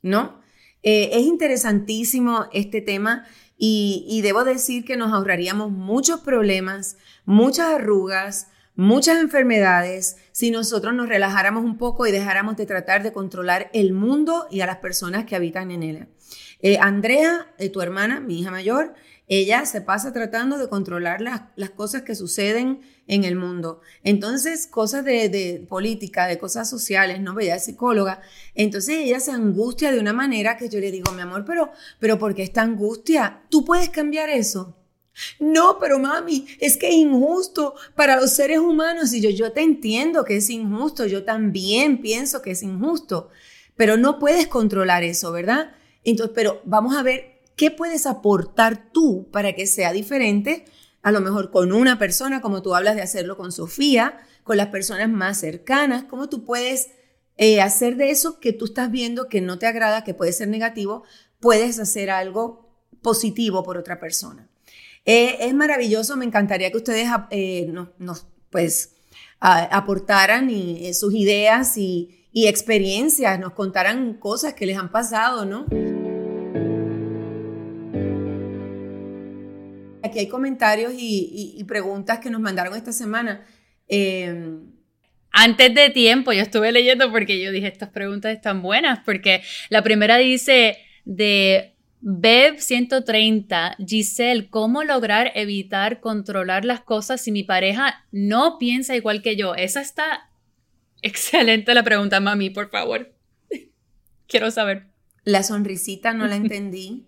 ¿no? 0.02 0.42
Eh, 0.82 1.10
es 1.14 1.24
interesantísimo 1.26 2.46
este 2.52 2.82
tema 2.82 3.26
y, 3.58 4.06
y 4.08 4.22
debo 4.22 4.44
decir 4.44 4.86
que 4.86 4.98
nos 4.98 5.14
ahorraríamos 5.14 5.72
muchos 5.72 6.22
problemas, 6.22 6.98
muchas 7.26 7.74
arrugas, 7.74 8.48
muchas 8.76 9.20
enfermedades 9.20 10.18
si 10.32 10.52
nosotros 10.52 10.94
nos 10.94 11.08
relajáramos 11.08 11.64
un 11.64 11.78
poco 11.78 12.06
y 12.06 12.12
dejáramos 12.12 12.58
de 12.58 12.66
tratar 12.66 13.04
de 13.04 13.14
controlar 13.14 13.70
el 13.74 13.94
mundo 13.94 14.48
y 14.52 14.62
a 14.62 14.68
las 14.68 14.78
personas 14.78 15.26
que 15.26 15.36
habitan 15.36 15.72
en 15.72 15.84
él. 15.84 16.08
Eh, 16.62 16.78
Andrea, 16.80 17.54
eh, 17.58 17.70
tu 17.70 17.82
hermana, 17.82 18.20
mi 18.20 18.40
hija 18.40 18.52
mayor, 18.52 18.94
ella 19.28 19.66
se 19.66 19.82
pasa 19.82 20.14
tratando 20.14 20.58
de 20.58 20.70
controlar 20.70 21.22
las, 21.22 21.42
las 21.56 21.72
cosas 21.72 22.04
que 22.04 22.16
suceden 22.16 22.82
en 23.08 23.24
el 23.24 23.36
mundo. 23.36 23.82
Entonces, 24.04 24.68
cosas 24.68 25.04
de, 25.04 25.30
de 25.30 25.66
política, 25.68 26.28
de 26.28 26.38
cosas 26.38 26.70
sociales, 26.70 27.20
¿no? 27.22 27.40
Ella 27.40 27.56
es 27.56 27.66
psicóloga. 27.66 28.22
Entonces, 28.54 28.98
ella 29.00 29.20
se 29.20 29.32
angustia 29.32 29.92
de 29.92 30.00
una 30.00 30.14
manera 30.14 30.58
que 30.58 30.70
yo 30.70 30.80
le 30.80 30.92
digo, 30.92 31.12
mi 31.12 31.22
amor, 31.22 31.44
pero, 31.46 31.72
pero 32.00 32.20
¿por 32.20 32.36
qué 32.36 32.44
esta 32.44 32.62
angustia? 32.62 33.42
¿Tú 33.50 33.66
puedes 33.66 33.90
cambiar 33.90 34.30
eso? 34.30 34.78
No, 35.40 35.78
pero 35.80 35.98
mami, 35.98 36.46
es 36.60 36.78
que 36.78 36.90
es 36.90 36.96
injusto 36.96 37.76
para 37.96 38.18
los 38.20 38.32
seres 38.32 38.60
humanos. 38.60 39.14
Y 39.14 39.22
yo, 39.22 39.30
yo 39.30 39.52
te 39.52 39.62
entiendo 39.62 40.26
que 40.26 40.38
es 40.38 40.50
injusto, 40.50 41.06
yo 41.06 41.24
también 41.24 42.02
pienso 42.02 42.42
que 42.42 42.52
es 42.52 42.64
injusto, 42.64 43.30
pero 43.76 43.98
no 43.98 44.20
puedes 44.20 44.48
controlar 44.48 45.04
eso, 45.04 45.32
¿verdad? 45.32 45.75
Entonces, 46.06 46.34
pero 46.34 46.62
vamos 46.64 46.96
a 46.96 47.04
ver 47.04 47.42
qué 47.58 47.72
puedes 47.72 48.06
aportar 48.06 48.92
tú 48.94 49.30
para 49.32 49.54
que 49.54 49.68
sea 49.68 49.92
diferente, 49.92 50.66
a 51.02 51.12
lo 51.12 51.20
mejor 51.20 51.52
con 51.52 51.74
una 51.74 52.00
persona, 52.00 52.42
como 52.42 52.62
tú 52.62 52.74
hablas 52.74 52.96
de 52.96 53.02
hacerlo 53.02 53.36
con 53.36 53.52
Sofía, 53.52 54.18
con 54.44 54.56
las 54.58 54.68
personas 54.68 55.10
más 55.10 55.40
cercanas, 55.40 56.06
cómo 56.06 56.30
tú 56.30 56.46
puedes 56.46 56.92
eh, 57.38 57.62
hacer 57.62 57.98
de 57.98 58.12
eso 58.12 58.40
que 58.40 58.54
tú 58.54 58.66
estás 58.66 58.90
viendo 58.90 59.28
que 59.28 59.42
no 59.42 59.60
te 59.60 59.68
agrada, 59.68 60.04
que 60.04 60.14
puede 60.14 60.32
ser 60.32 60.48
negativo, 60.48 61.04
puedes 61.40 61.80
hacer 61.80 62.10
algo 62.10 62.66
positivo 63.02 63.64
por 63.64 63.78
otra 63.78 64.00
persona. 64.00 64.48
Eh, 65.06 65.38
es 65.42 65.54
maravilloso, 65.54 66.18
me 66.18 66.26
encantaría 66.26 66.72
que 66.72 66.78
ustedes 66.78 67.08
eh, 67.30 67.72
nos, 68.00 68.26
pues, 68.50 68.96
aportaran 69.40 70.50
y, 70.50 70.88
eh, 70.88 70.94
sus 70.96 71.14
ideas 71.14 71.78
y, 71.78 72.12
experiencias, 72.34 73.40
nos 73.40 73.54
contaran 73.54 74.16
cosas 74.16 74.56
que 74.56 74.66
les 74.66 74.78
han 74.78 74.92
pasado, 74.92 75.46
¿no? 75.46 75.66
Aquí 80.16 80.22
hay 80.22 80.28
comentarios 80.30 80.94
y, 80.98 81.62
preguntas 81.68 82.20
que 82.20 82.30
nos 82.30 82.40
mandaron 82.40 82.74
esta 82.74 82.94
semana. 82.94 83.46
Em, 83.90 84.62
antes 85.30 85.76
de 85.76 85.90
tiempo, 85.90 86.32
yo 86.32 86.42
estuve 86.42 86.72
leyendo 86.72 87.12
porque 87.12 87.44
yo 87.44 87.52
dije, 87.52 87.68
estas 87.68 87.90
preguntas 87.90 88.34
están 88.34 88.62
buenas, 88.62 89.00
porque 89.04 89.42
la 89.68 89.84
primera 89.84 90.18
dice 90.18 90.78
de 91.04 91.76
Bev 92.00 92.62
130, 92.62 93.76
Giselle, 93.86 94.50
¿cómo 94.50 94.86
lograr 94.86 95.34
evitar 95.36 96.00
controlar 96.00 96.64
las 96.64 96.80
cosas 96.80 97.20
si 97.20 97.34
mi 97.34 97.44
pareja 97.44 98.06
no 98.14 98.58
piensa 98.58 98.96
igual 98.96 99.22
que 99.22 99.36
yo? 99.36 99.54
Esa 99.54 99.82
está 99.82 100.30
excelente 101.02 101.74
la 101.74 101.84
pregunta, 101.84 102.22
mami, 102.22 102.52
por 102.52 102.70
favor. 102.70 103.14
Quiero 104.30 104.50
saber. 104.50 104.88
La 105.26 105.44
sonrisita 105.44 106.14
no 106.14 106.26
la 106.26 106.38
entendí. 106.38 107.06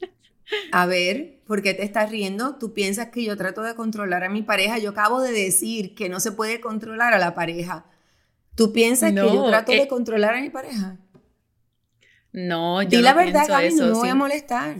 A 0.72 0.86
ver, 0.86 1.35
¿por 1.46 1.62
qué 1.62 1.74
te 1.74 1.84
estás 1.84 2.10
riendo? 2.10 2.56
¿Tú 2.56 2.72
piensas 2.72 3.08
que 3.08 3.24
yo 3.24 3.36
trato 3.36 3.62
de 3.62 3.74
controlar 3.74 4.24
a 4.24 4.28
mi 4.28 4.42
pareja? 4.42 4.78
Yo 4.78 4.90
acabo 4.90 5.20
de 5.20 5.32
decir 5.32 5.94
que 5.94 6.08
no 6.08 6.20
se 6.20 6.32
puede 6.32 6.60
controlar 6.60 7.14
a 7.14 7.18
la 7.18 7.34
pareja. 7.34 7.86
¿Tú 8.54 8.72
piensas 8.72 9.12
que 9.12 9.16
yo 9.16 9.46
trato 9.48 9.72
de 9.72 9.82
eh, 9.82 9.88
controlar 9.88 10.34
a 10.34 10.40
mi 10.40 10.50
pareja? 10.50 10.96
No, 12.32 12.82
yo 12.82 12.98
Di 12.98 13.02
la 13.02 13.14
verdad, 13.14 13.46
Gaby, 13.48 13.74
no 13.74 13.86
me 13.86 13.92
voy 13.92 14.08
a 14.08 14.14
molestar. 14.14 14.76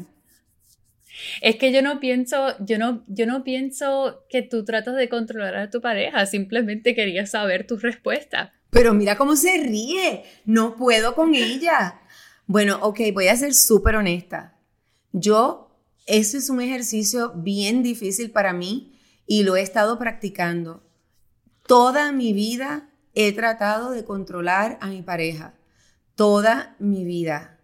Es 1.40 1.56
que 1.56 1.72
yo 1.72 1.82
no 1.82 2.00
pienso, 2.00 2.54
yo 2.64 2.78
no, 2.78 3.02
yo 3.06 3.26
no 3.26 3.44
pienso 3.44 4.24
que 4.28 4.42
tú 4.42 4.64
tratas 4.64 4.96
de 4.96 5.08
controlar 5.08 5.56
a 5.56 5.70
tu 5.70 5.80
pareja, 5.80 6.26
simplemente 6.26 6.94
quería 6.94 7.26
saber 7.26 7.66
tu 7.66 7.76
respuesta. 7.78 8.52
Pero 8.70 8.92
mira 8.92 9.16
cómo 9.16 9.36
se 9.36 9.56
ríe, 9.58 10.24
no 10.44 10.76
puedo 10.76 11.14
con 11.14 11.34
ella. 11.34 12.00
Bueno, 12.46 12.78
ok, 12.82 13.00
voy 13.14 13.28
a 13.28 13.36
ser 13.36 13.54
súper 13.54 13.96
honesta. 13.96 14.54
Yo, 15.12 15.65
ese 16.06 16.38
es 16.38 16.50
un 16.50 16.60
ejercicio 16.60 17.32
bien 17.34 17.82
difícil 17.82 18.30
para 18.30 18.52
mí 18.52 18.96
y 19.26 19.42
lo 19.42 19.56
he 19.56 19.62
estado 19.62 19.98
practicando. 19.98 20.82
Toda 21.66 22.12
mi 22.12 22.32
vida 22.32 22.88
he 23.14 23.32
tratado 23.32 23.90
de 23.90 24.04
controlar 24.04 24.78
a 24.80 24.86
mi 24.86 25.02
pareja. 25.02 25.54
Toda 26.14 26.76
mi 26.78 27.04
vida. 27.04 27.58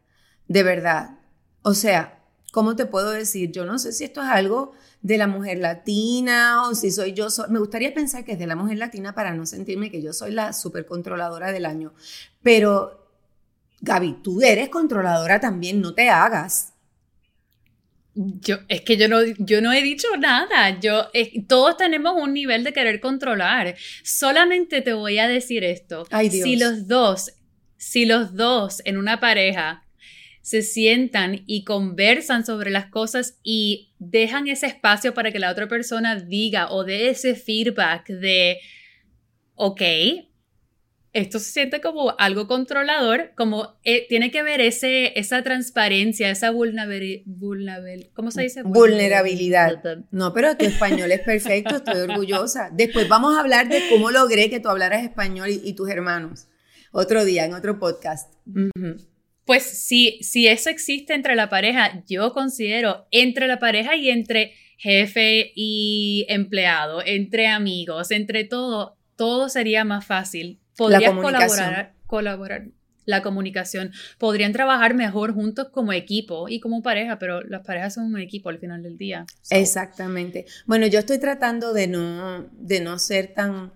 De 0.48 0.64
verdad. 0.64 1.20
O 1.62 1.74
sea, 1.74 2.20
¿cómo 2.50 2.74
te 2.74 2.86
puedo 2.86 3.10
decir? 3.10 3.52
Yo 3.52 3.64
no 3.64 3.78
sé 3.78 3.92
si 3.92 4.04
esto 4.04 4.20
es 4.22 4.28
algo 4.28 4.72
de 5.02 5.18
la 5.18 5.28
mujer 5.28 5.58
latina 5.58 6.66
o 6.66 6.74
si 6.74 6.90
soy 6.90 7.12
yo. 7.12 7.28
me 7.48 7.60
gustaría 7.60 7.94
pensar 7.94 8.24
que 8.24 8.32
es 8.32 8.38
de 8.40 8.46
la 8.48 8.56
mujer 8.56 8.78
latina 8.78 9.14
para 9.14 9.34
no 9.34 9.46
sentirme 9.46 9.90
que 9.90 10.02
yo 10.02 10.12
soy 10.12 10.32
la 10.32 10.52
super 10.52 10.84
controladora 10.84 11.52
del 11.52 11.66
año. 11.66 11.92
Pero, 12.42 13.06
Gaby, 13.80 14.18
tú 14.22 14.42
eres 14.42 14.68
controladora 14.68 15.38
también, 15.38 15.80
no 15.80 15.94
te 15.94 16.10
hagas. 16.10 16.71
Yo, 18.14 18.58
es 18.68 18.82
que 18.82 18.96
yo 18.96 19.08
no, 19.08 19.20
yo 19.38 19.62
no 19.62 19.72
he 19.72 19.82
dicho 19.82 20.06
nada. 20.18 20.78
Yo, 20.80 21.08
todos 21.48 21.76
tenemos 21.76 22.14
un 22.20 22.34
nivel 22.34 22.62
de 22.64 22.72
querer 22.72 23.00
controlar. 23.00 23.74
Solamente 24.04 24.82
te 24.82 24.92
voy 24.92 25.18
a 25.18 25.28
decir 25.28 25.64
esto. 25.64 26.06
Si 26.30 26.56
los 26.56 26.86
dos, 26.86 27.32
si 27.76 28.04
los 28.04 28.34
dos 28.34 28.82
en 28.84 28.98
una 28.98 29.18
pareja 29.18 29.84
se 30.42 30.62
sientan 30.62 31.44
y 31.46 31.64
conversan 31.64 32.44
sobre 32.44 32.70
las 32.70 32.86
cosas 32.86 33.38
y 33.42 33.92
dejan 33.98 34.48
ese 34.48 34.66
espacio 34.66 35.14
para 35.14 35.30
que 35.30 35.38
la 35.38 35.50
otra 35.50 35.68
persona 35.68 36.16
diga 36.16 36.70
o 36.70 36.84
dé 36.84 37.08
ese 37.10 37.36
feedback 37.36 38.08
de, 38.08 38.58
ok, 39.54 39.80
esto 41.12 41.38
se 41.38 41.50
siente 41.50 41.80
como 41.80 42.14
algo 42.18 42.46
controlador, 42.46 43.32
como 43.36 43.76
eh, 43.84 44.06
tiene 44.08 44.30
que 44.30 44.42
ver 44.42 44.62
ese, 44.62 45.18
esa 45.18 45.42
transparencia, 45.42 46.30
esa 46.30 46.50
vulnerabilidad, 46.50 48.10
¿cómo 48.14 48.30
se 48.30 48.42
dice? 48.42 48.62
Vulnerabilidad. 48.62 49.82
No, 50.10 50.32
pero 50.32 50.56
tu 50.56 50.64
español 50.64 51.12
es 51.12 51.20
perfecto, 51.20 51.76
estoy 51.76 52.00
orgullosa. 52.00 52.70
Después 52.72 53.08
vamos 53.08 53.36
a 53.36 53.40
hablar 53.40 53.68
de 53.68 53.82
cómo 53.90 54.10
logré 54.10 54.48
que 54.48 54.60
tú 54.60 54.70
hablaras 54.70 55.04
español 55.04 55.50
y, 55.50 55.72
tus 55.74 55.90
hermanos. 55.90 56.48
Otro 56.92 57.24
día, 57.24 57.44
en 57.44 57.54
otro 57.54 57.78
podcast. 57.78 58.32
Pues 59.44 59.62
si, 59.64 60.18
si 60.22 60.46
eso 60.46 60.70
existe 60.70 61.12
entre 61.12 61.36
la 61.36 61.50
pareja, 61.50 62.02
yo 62.08 62.32
considero 62.32 63.06
entre 63.10 63.48
la 63.48 63.58
pareja 63.58 63.96
y 63.96 64.08
entre 64.08 64.54
jefe 64.78 65.52
y 65.54 66.24
empleado, 66.28 67.02
entre 67.04 67.48
amigos, 67.48 68.10
entre 68.10 68.44
todo, 68.44 68.96
todo 69.16 69.48
sería 69.48 69.84
más 69.84 70.06
fácil 70.06 70.61
podrían 70.76 71.20
colaborar, 71.20 71.94
colaborar 72.06 72.68
la 73.04 73.22
comunicación. 73.22 73.92
Podrían 74.18 74.52
trabajar 74.52 74.94
mejor 74.94 75.34
juntos 75.34 75.68
como 75.70 75.92
equipo 75.92 76.48
y 76.48 76.60
como 76.60 76.82
pareja, 76.82 77.18
pero 77.18 77.42
las 77.42 77.64
parejas 77.64 77.94
son 77.94 78.06
un 78.06 78.20
equipo 78.20 78.48
al 78.48 78.58
final 78.58 78.82
del 78.82 78.96
día. 78.96 79.26
Exactamente. 79.50 80.46
Bueno, 80.66 80.86
yo 80.86 80.98
estoy 80.98 81.18
tratando 81.18 81.72
de 81.72 81.88
no, 81.88 82.48
de 82.52 82.80
no 82.80 82.98
ser 82.98 83.34
tan 83.34 83.72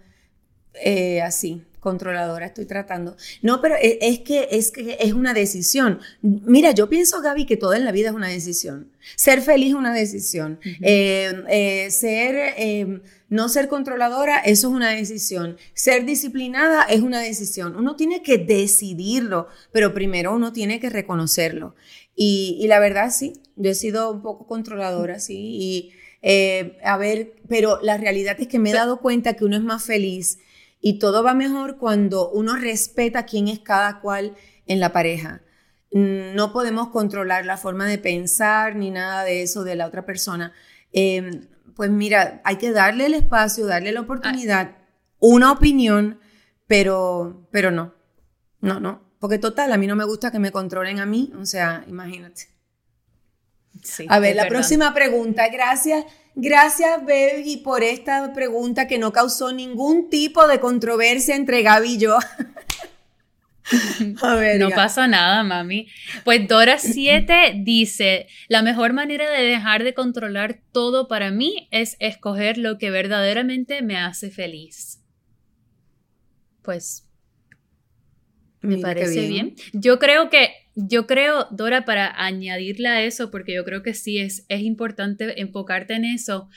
eh, 0.74 1.22
así, 1.22 1.62
controladora, 1.80 2.46
estoy 2.46 2.66
tratando. 2.66 3.16
No, 3.42 3.60
pero 3.60 3.76
e, 3.76 3.98
es, 4.00 4.20
que, 4.20 4.48
es 4.50 4.70
que 4.70 4.96
es 5.00 5.12
una 5.12 5.34
decisión. 5.34 6.00
Mira, 6.20 6.72
yo 6.72 6.88
pienso, 6.88 7.20
Gaby, 7.22 7.46
que 7.46 7.56
todo 7.56 7.74
en 7.74 7.84
la 7.84 7.92
vida 7.92 8.08
es 8.08 8.14
una 8.14 8.28
decisión. 8.28 8.90
Ser 9.16 9.40
feliz 9.40 9.68
es 9.68 9.74
una 9.74 9.94
decisión. 9.94 10.58
Eh, 10.82 11.32
eh, 11.48 11.90
ser 11.90 12.54
no 13.28 13.48
ser 13.48 13.68
controladora, 13.68 14.38
eso 14.38 14.68
es 14.68 14.74
una 14.74 14.90
decisión. 14.90 15.56
Ser 15.74 16.04
disciplinada 16.04 16.84
es 16.84 17.00
una 17.00 17.20
decisión. 17.20 17.76
Uno 17.76 17.96
tiene 17.96 18.22
que 18.22 18.38
decidirlo, 18.38 19.48
pero 19.72 19.92
primero 19.94 20.34
uno 20.34 20.52
tiene 20.52 20.78
que 20.78 20.90
reconocerlo. 20.90 21.74
Y, 22.14 22.64
la 22.68 22.78
verdad, 22.78 23.10
sí, 23.10 23.34
yo 23.56 23.70
he 23.70 23.74
sido 23.74 24.10
un 24.10 24.22
poco 24.22 24.46
controladora, 24.46 25.18
sí. 25.18 25.34
Y 25.36 25.92
eh, 26.22 26.78
a 26.84 26.96
ver, 26.96 27.34
pero 27.48 27.80
la 27.82 27.96
realidad 27.98 28.36
es 28.38 28.48
que 28.48 28.58
me 28.58 28.70
he 28.70 28.74
dado 28.74 29.00
cuenta 29.00 29.34
que 29.34 29.44
uno 29.44 29.56
es 29.56 29.62
más 29.62 29.84
feliz 29.84 30.38
y 30.80 30.98
todo 30.98 31.22
va 31.22 31.34
mejor 31.34 31.78
cuando 31.78 32.30
uno 32.30 32.56
respeta 32.56 33.26
quién 33.26 33.48
es 33.48 33.58
cada 33.58 34.00
cual 34.00 34.34
en 34.66 34.80
la 34.80 34.92
pareja. 34.92 35.42
No 35.90 36.52
podemos 36.52 36.88
controlar 36.88 37.44
la 37.46 37.56
forma 37.56 37.86
de 37.86 37.98
pensar 37.98 38.76
ni 38.76 38.90
nada 38.90 39.24
de 39.24 39.42
eso 39.42 39.64
de 39.64 39.76
la 39.76 39.86
otra 39.86 40.04
persona. 40.04 40.52
Eh, 40.92 41.48
pues 41.76 41.90
mira, 41.90 42.40
hay 42.44 42.56
que 42.56 42.72
darle 42.72 43.06
el 43.06 43.14
espacio, 43.14 43.66
darle 43.66 43.92
la 43.92 44.00
oportunidad, 44.00 44.78
una 45.18 45.52
opinión, 45.52 46.18
pero, 46.66 47.46
pero 47.52 47.70
no, 47.70 47.94
no, 48.60 48.80
no, 48.80 49.02
porque 49.20 49.38
total, 49.38 49.72
a 49.72 49.76
mí 49.76 49.86
no 49.86 49.94
me 49.94 50.04
gusta 50.04 50.32
que 50.32 50.38
me 50.38 50.50
controlen 50.50 50.98
a 50.98 51.06
mí, 51.06 51.32
o 51.38 51.44
sea, 51.44 51.84
imagínate. 51.86 52.48
a 54.08 54.18
ver, 54.18 54.34
la 54.34 54.48
próxima 54.48 54.92
pregunta, 54.94 55.48
gracias. 55.48 56.04
Gracias, 56.38 57.00
Baby, 57.00 57.62
por 57.64 57.82
esta 57.82 58.34
pregunta 58.34 58.86
que 58.86 58.98
no 58.98 59.10
causó 59.10 59.52
ningún 59.52 60.10
tipo 60.10 60.46
de 60.46 60.60
controversia 60.60 61.34
entre 61.34 61.62
Gaby 61.62 61.94
y 61.94 61.98
yo. 61.98 62.18
no 64.58 64.70
pasa 64.70 65.08
nada, 65.08 65.42
mami. 65.42 65.88
Pues 66.24 66.46
Dora 66.46 66.78
7 66.78 67.62
dice, 67.64 68.26
la 68.48 68.62
mejor 68.62 68.92
manera 68.92 69.30
de 69.30 69.42
dejar 69.42 69.84
de 69.84 69.94
controlar 69.94 70.60
todo 70.72 71.08
para 71.08 71.30
mí 71.30 71.68
es 71.70 71.96
escoger 71.98 72.58
lo 72.58 72.78
que 72.78 72.90
verdaderamente 72.90 73.82
me 73.82 73.96
hace 73.96 74.30
feliz. 74.30 75.02
Pues 76.62 77.08
me 78.60 78.78
parece 78.78 79.28
bien. 79.28 79.54
Yo 79.72 79.98
creo 79.98 80.28
que, 80.30 80.50
yo 80.74 81.06
creo, 81.06 81.46
Dora, 81.50 81.84
para 81.84 82.20
añadirle 82.22 82.88
a 82.88 83.02
eso, 83.02 83.30
porque 83.30 83.54
yo 83.54 83.64
creo 83.64 83.82
que 83.82 83.94
sí 83.94 84.18
es, 84.18 84.44
es 84.48 84.62
importante 84.62 85.40
enfocarte 85.40 85.94
en 85.94 86.04
eso, 86.04 86.48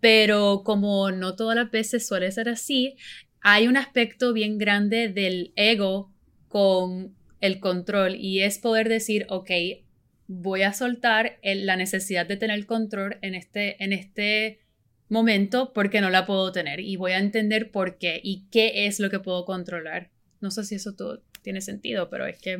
pero 0.00 0.62
como 0.64 1.10
no 1.12 1.36
todas 1.36 1.56
las 1.56 1.70
veces 1.70 2.06
suele 2.06 2.30
ser 2.32 2.48
así, 2.48 2.96
hay 3.40 3.68
un 3.68 3.76
aspecto 3.76 4.32
bien 4.32 4.58
grande 4.58 5.08
del 5.08 5.52
ego 5.56 6.13
con 6.54 7.16
el 7.40 7.58
control 7.58 8.14
y 8.14 8.42
es 8.42 8.58
poder 8.58 8.88
decir, 8.88 9.26
ok, 9.28 9.50
voy 10.28 10.62
a 10.62 10.72
soltar 10.72 11.40
la 11.42 11.74
necesidad 11.74 12.26
de 12.26 12.36
tener 12.36 12.64
control 12.64 13.18
en 13.22 13.34
este, 13.34 13.82
en 13.82 13.92
este 13.92 14.60
momento 15.08 15.72
porque 15.72 16.00
no 16.00 16.10
la 16.10 16.26
puedo 16.26 16.52
tener 16.52 16.78
y 16.78 16.94
voy 16.94 17.10
a 17.10 17.18
entender 17.18 17.72
por 17.72 17.98
qué 17.98 18.20
y 18.22 18.44
qué 18.52 18.86
es 18.86 19.00
lo 19.00 19.10
que 19.10 19.18
puedo 19.18 19.44
controlar. 19.44 20.12
No 20.40 20.52
sé 20.52 20.62
si 20.62 20.76
eso 20.76 20.94
todo 20.94 21.24
tiene 21.42 21.60
sentido, 21.60 22.08
pero 22.08 22.24
es 22.24 22.38
que 22.40 22.58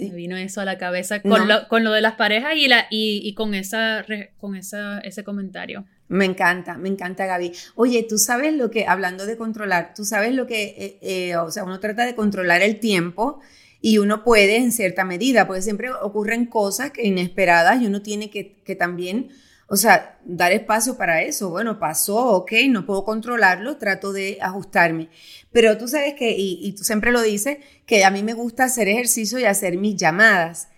me 0.00 0.10
vino 0.14 0.36
eso 0.36 0.60
a 0.60 0.64
la 0.64 0.78
cabeza 0.78 1.20
con, 1.20 1.48
lo, 1.48 1.66
con 1.66 1.82
lo, 1.82 1.90
de 1.90 2.02
las 2.02 2.14
parejas 2.14 2.54
y, 2.54 2.68
la, 2.68 2.86
y, 2.92 3.34
con, 3.34 3.56
esa, 3.56 4.06
con 4.36 4.54
esa, 4.54 5.00
ese 5.00 5.24
comentario. 5.24 5.84
Me 6.08 6.24
encanta, 6.24 6.76
me 6.76 6.88
encanta 6.88 7.26
Gaby. 7.26 7.52
Oye, 7.74 8.04
tú 8.08 8.18
sabes 8.18 8.54
lo 8.54 8.70
que, 8.70 8.86
hablando 8.86 9.26
de 9.26 9.36
controlar, 9.36 9.92
tú 9.94 10.04
sabes 10.04 10.34
lo 10.34 10.46
que, 10.46 10.62
eh, 10.78 10.98
eh, 11.02 11.36
o 11.36 11.50
sea, 11.50 11.64
uno 11.64 11.80
trata 11.80 12.06
de 12.06 12.14
controlar 12.14 12.62
el 12.62 12.78
tiempo 12.78 13.40
y 13.80 13.98
uno 13.98 14.22
puede 14.22 14.56
en 14.56 14.72
cierta 14.72 15.04
medida, 15.04 15.46
porque 15.46 15.62
siempre 15.62 15.90
ocurren 15.92 16.46
cosas 16.46 16.92
que 16.92 17.06
inesperadas 17.06 17.82
y 17.82 17.86
uno 17.86 18.02
tiene 18.02 18.30
que, 18.30 18.62
que 18.64 18.76
también, 18.76 19.30
o 19.68 19.76
sea, 19.76 20.18
dar 20.24 20.52
espacio 20.52 20.96
para 20.96 21.22
eso. 21.22 21.50
Bueno, 21.50 21.80
pasó, 21.80 22.16
ok, 22.36 22.52
no 22.68 22.86
puedo 22.86 23.04
controlarlo, 23.04 23.76
trato 23.76 24.12
de 24.12 24.38
ajustarme. 24.40 25.08
Pero 25.52 25.76
tú 25.76 25.88
sabes 25.88 26.14
que, 26.14 26.36
y, 26.36 26.60
y 26.62 26.72
tú 26.72 26.84
siempre 26.84 27.10
lo 27.10 27.20
dices, 27.20 27.58
que 27.84 28.04
a 28.04 28.10
mí 28.12 28.22
me 28.22 28.34
gusta 28.34 28.64
hacer 28.64 28.86
ejercicio 28.88 29.40
y 29.40 29.44
hacer 29.44 29.76
mis 29.76 29.96
llamadas. 29.96 30.68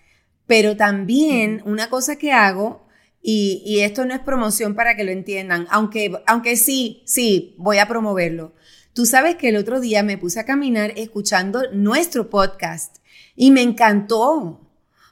Pero 0.47 0.75
también 0.75 1.61
una 1.65 1.89
cosa 1.91 2.15
que 2.15 2.31
hago 2.31 2.88
y, 3.21 3.79
esto 3.81 4.05
no 4.05 4.13
es 4.13 4.21
promoción 4.21 4.75
para 4.75 4.95
que 4.95 5.03
lo 5.03 5.11
entiendan, 5.11 5.67
aunque, 5.69 6.11
aunque 6.25 6.55
sí, 6.55 7.03
sí, 7.05 7.55
voy 7.57 7.77
a 7.77 7.87
promoverlo. 7.87 8.53
Tú 8.93 9.05
sabes 9.05 9.35
que 9.35 9.49
el 9.49 9.57
otro 9.57 9.79
día 9.79 10.03
me 10.03 10.17
puse 10.17 10.39
a 10.39 10.45
caminar 10.45 10.93
escuchando 10.95 11.63
nuestro 11.73 12.29
podcast 12.29 12.97
y 13.35 13.51
me 13.51 13.61
encantó 13.61 14.69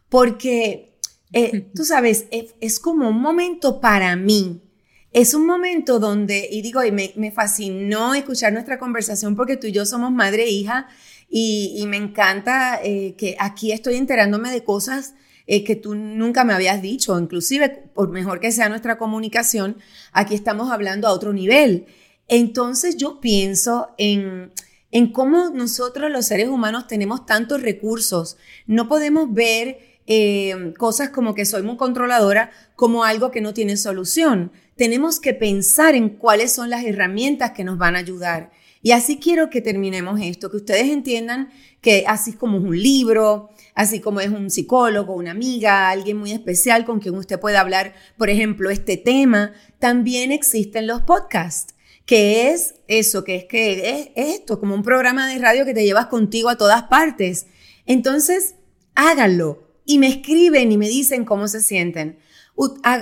porque, 0.10 0.98
eh, 1.34 1.70
tú 1.76 1.84
sabes, 1.84 2.28
es, 2.32 2.80
como 2.80 3.10
un 3.10 3.22
momento 3.22 3.82
para 3.82 4.16
mí. 4.16 4.64
Es 5.12 5.34
un 5.34 5.46
momento 5.46 6.00
donde, 6.00 6.48
y 6.52 6.62
digo, 6.62 6.84
y 6.84 6.92
me, 6.92 7.14
me, 7.16 7.32
fascinó 7.32 8.14
escuchar 8.14 8.54
nuestra 8.54 8.78
conversación 8.78 9.36
porque 9.36 9.58
tú 9.58 9.68
y 9.68 9.72
yo 9.72 9.86
somos 9.86 10.12
madre 10.12 10.44
e 10.44 10.52
hija 10.52 10.88
y, 11.30 11.84
me 11.88 11.98
encanta 11.98 12.80
eh, 12.84 13.16
que 13.18 13.36
aquí 13.40 13.72
estoy 13.72 13.96
enterándome 13.96 14.52
de 14.52 14.64
cosas 14.64 15.14
eh, 15.48 15.64
que 15.64 15.76
tú 15.76 15.96
nunca 15.96 16.44
me 16.44 16.54
habías 16.54 16.82
dicho, 16.82 17.18
inclusive 17.18 17.70
por 17.94 18.10
mejor 18.10 18.40
que 18.40 18.52
sea 18.52 18.70
nuestra 18.70 18.98
comunicación, 18.98 19.78
aquí 20.12 20.36
estamos 20.36 20.72
hablando 20.72 21.08
a 21.08 21.14
otro 21.14 21.34
nivel. 21.34 21.88
Entonces 22.28 22.98
yo 22.98 23.22
pienso 23.22 23.90
en, 23.98 24.52
en 24.92 25.12
cómo 25.12 25.50
nosotros 25.50 26.12
los 26.12 26.26
seres 26.26 26.50
humanos 26.50 26.88
tenemos 26.88 27.26
tantos 27.26 27.62
recursos. 27.62 28.38
No 28.66 28.88
podemos 28.88 29.34
ver 29.34 29.80
eh, 30.06 30.74
cosas 30.78 31.10
como 31.10 31.36
que 31.36 31.46
soy 31.46 31.64
muy 31.64 31.78
controladora 31.78 32.52
como 32.76 33.04
algo 33.04 33.32
que 33.32 33.42
no 33.42 33.54
tiene 33.54 33.78
solución. 33.78 34.52
Tenemos 34.76 35.20
que 35.20 35.34
pensar 35.34 35.96
en 35.96 36.10
cuáles 36.10 36.54
son 36.54 36.70
las 36.70 36.86
herramientas 36.86 37.52
que 37.52 37.64
nos 37.64 37.78
van 37.78 37.96
a 37.96 38.00
ayudar. 38.00 38.52
Y 38.82 38.92
así 38.92 39.18
quiero 39.18 39.50
que 39.50 39.62
terminemos 39.62 40.20
esto, 40.22 40.50
que 40.50 40.58
ustedes 40.58 40.90
entiendan 40.90 41.50
que 41.82 42.06
así 42.08 42.34
como 42.34 42.58
un 42.58 42.78
libro, 42.78 43.50
así 43.78 44.00
como 44.00 44.22
es 44.22 44.30
un 44.30 44.50
psicólogo, 44.50 45.14
una 45.14 45.30
amiga, 45.30 45.90
alguien 45.92 46.18
muy 46.18 46.32
especial 46.32 46.84
con 46.84 47.00
quien 47.00 47.14
usted 47.14 47.40
puede 47.40 47.58
hablar, 47.58 47.94
por 48.18 48.32
ejemplo, 48.32 48.72
este 48.72 48.98
tema, 48.98 49.54
también 49.78 50.32
existen 50.32 50.88
los 50.88 51.04
podcasts 51.04 51.76
que 52.08 52.50
es 52.50 52.74
eso, 52.88 53.24
que 53.24 53.36
es 53.36 53.46
que 53.46 53.90
es 53.90 54.10
esto, 54.16 54.60
como 54.60 54.74
un 54.74 54.82
programa 54.82 55.28
de 55.28 55.38
radio 55.38 55.64
que 55.64 55.76
te 55.76 55.84
llevas 55.84 56.08
contigo 56.08 56.50
a 56.50 56.58
todas 56.58 56.84
partes. 56.84 57.46
Entonces, 57.86 58.56
háganlo 58.96 59.68
y 59.86 60.00
me 60.00 60.08
escriben 60.08 60.72
y 60.72 60.78
me 60.78 60.90
dicen 60.90 61.24
cómo 61.24 61.48
se 61.48 61.62
sienten. 61.62 62.18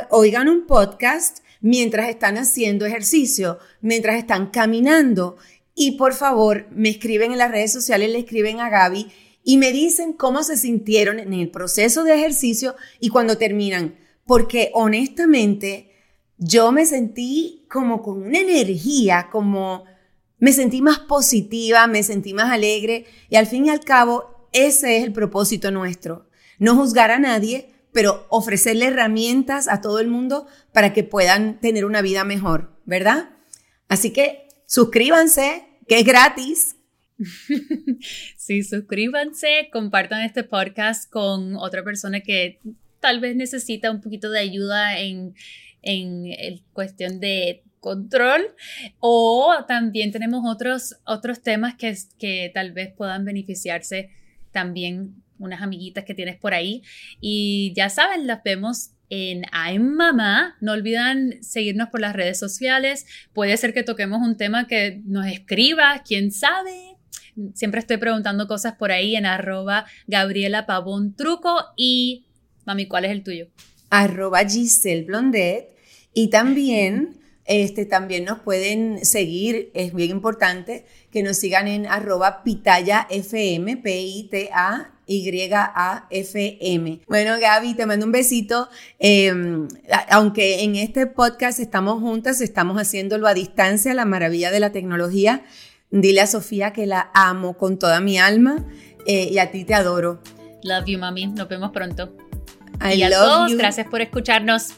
Oigan 0.10 0.50
un 0.50 0.66
podcast 0.66 1.40
mientras 1.62 2.10
están 2.10 2.38
haciendo 2.38 2.86
ejercicio, 2.86 3.60
mientras 3.80 4.18
están 4.18 4.48
caminando 4.48 5.38
y 5.74 5.92
por 5.92 6.14
favor 6.14 6.68
me 6.72 6.90
escriben 6.90 7.32
en 7.32 7.38
las 7.38 7.52
redes 7.52 7.72
sociales, 7.72 8.10
le 8.10 8.20
escriben 8.20 8.60
a 8.60 8.70
Gaby 8.70 9.10
y 9.46 9.58
me 9.58 9.72
dicen 9.72 10.12
cómo 10.12 10.44
se 10.44 10.58
sintieron 10.58 11.20
en 11.20 11.32
el 11.32 11.52
proceso 11.52 12.04
de 12.04 12.16
ejercicio 12.16 12.76
y 13.00 13.10
cuando 13.10 13.38
terminan, 13.38 13.96
porque 14.26 14.72
honestamente 14.74 15.92
yo 16.38 16.72
me 16.72 16.86
sentí 16.86 17.66
como 17.70 18.02
con 18.02 18.24
una 18.24 18.40
energía, 18.40 19.30
como 19.32 19.86
me 20.40 20.52
sentí 20.52 20.82
más 20.82 21.00
positiva, 21.00 21.86
me 21.86 22.02
sentí 22.02 22.34
más 22.34 22.52
alegre 22.52 23.06
y 23.30 23.36
al 23.36 23.46
fin 23.46 23.68
y 23.68 23.70
al 23.70 23.82
cabo 23.82 24.50
ese 24.52 24.98
es 24.98 25.04
el 25.04 25.14
propósito 25.14 25.70
nuestro, 25.70 26.28
no 26.58 26.76
juzgar 26.76 27.12
a 27.12 27.20
nadie, 27.20 27.70
pero 27.94 28.26
ofrecerle 28.30 28.88
herramientas 28.88 29.68
a 29.68 29.80
todo 29.80 30.00
el 30.00 30.08
mundo 30.08 30.48
para 30.74 30.92
que 30.92 31.04
puedan 31.04 31.62
tener 31.62 31.86
una 31.86 32.02
vida 32.02 32.24
mejor, 32.24 32.76
¿verdad? 32.86 33.30
Así 33.90 34.12
que 34.12 34.48
suscríbanse, 34.66 35.64
que 35.88 36.00
es 36.00 36.06
gratis. 36.06 36.78
Sí, 38.38 38.64
suscríbanse, 38.64 39.70
compartan 39.72 40.22
este 40.22 40.44
podcast 40.44 41.10
con 41.10 41.56
otra 41.56 41.84
persona 41.84 42.22
que 42.22 42.60
tal 43.00 43.20
vez 43.20 43.36
necesita 43.36 43.92
un 43.92 44.02
poquito 44.02 44.30
de 44.30 44.40
ayuda 44.40 45.00
en, 45.00 45.36
en 45.82 46.62
cuestión 46.74 47.20
de 47.20 47.64
control 47.80 48.48
o 49.00 49.54
también 49.68 50.12
tenemos 50.12 50.42
otros, 50.46 50.98
otros 51.06 51.42
temas 51.42 51.76
que, 51.76 51.96
que 52.18 52.52
tal 52.54 52.72
vez 52.72 52.92
puedan 52.92 53.26
beneficiarse 53.26 54.10
también 54.52 55.22
unas 55.38 55.62
amiguitas 55.62 56.04
que 56.04 56.16
tienes 56.16 56.38
por 56.38 56.54
ahí 56.54 56.82
y 57.22 57.74
ya 57.76 57.90
saben, 57.90 58.26
las 58.26 58.42
vemos 58.44 58.92
en 59.10 59.44
Ay 59.52 59.80
Mamá. 59.80 60.56
No 60.62 60.72
olviden 60.72 61.44
seguirnos 61.44 61.90
por 61.90 62.02
las 62.02 62.16
redes 62.16 62.40
sociales. 62.40 63.06
Puede 63.34 63.56
ser 63.58 63.74
que 63.74 63.84
toquemos 63.84 64.22
un 64.22 64.38
tema 64.38 64.68
que 64.68 65.02
nos 65.06 65.28
escriba, 65.28 66.02
quién 66.06 66.32
sabe. 66.32 66.95
Siempre 67.54 67.80
estoy 67.80 67.98
preguntando 67.98 68.48
cosas 68.48 68.76
por 68.76 68.92
ahí 68.92 69.16
en 69.16 69.26
arroba 69.26 69.86
Gabriela 70.08 70.66
Pavón 70.66 71.16
Truco 71.16 71.58
y 71.76 72.26
mami, 72.66 72.88
¿cuál 72.88 73.06
es 73.06 73.12
el 73.12 73.24
tuyo? 73.24 73.48
Arroba 73.90 74.48
Giselle 74.48 75.04
Blondet 75.04 75.76
y 76.14 76.30
también, 76.30 77.18
este, 77.46 77.86
también 77.86 78.26
nos 78.26 78.40
pueden 78.40 79.06
seguir, 79.06 79.70
es 79.74 79.94
bien 79.94 80.12
importante 80.12 80.86
que 81.12 81.24
nos 81.24 81.38
sigan 81.38 81.68
en 81.68 81.86
arroba 81.86 82.44
pitaya 82.44 83.08
FM, 83.10 83.78
P-I-T-A. 83.78 84.92
Y-A-F-M. 85.08 87.02
Bueno, 87.08 87.40
Gaby, 87.40 87.76
te 87.76 87.86
mando 87.86 88.08
un 88.08 88.12
besito. 88.12 88.70
Em, 88.98 89.68
aunque 90.10 90.64
en 90.64 90.76
este 90.76 91.06
podcast 91.06 91.60
estamos 91.60 92.02
juntas, 92.02 92.42
estamos 92.42 92.78
haciéndolo 92.78 93.28
a 93.28 93.36
distancia, 93.36 93.94
la 93.94 94.06
maravilla 94.06 94.50
de 94.50 94.60
la 94.60 94.72
tecnología. 94.72 95.44
Dile 96.02 96.20
a 96.20 96.28
Sofía 96.28 96.74
que 96.74 96.86
la 96.86 97.10
amo 97.14 97.58
con 97.58 97.80
toda 97.80 98.02
mi 98.02 98.20
alma 98.20 98.66
eh, 99.06 99.30
y 99.32 99.38
a 99.38 99.50
ti 99.50 99.64
te 99.64 99.74
adoro. 99.74 100.20
Love 100.62 100.86
you, 100.88 101.00
mami. 101.00 101.28
Nos 101.28 101.48
vemos 101.48 101.72
pronto. 101.72 102.12
y 102.94 103.02
a 103.02 103.10
todos, 103.10 103.56
gracias 103.56 103.88
por 103.88 104.02
escucharnos. 104.02 104.74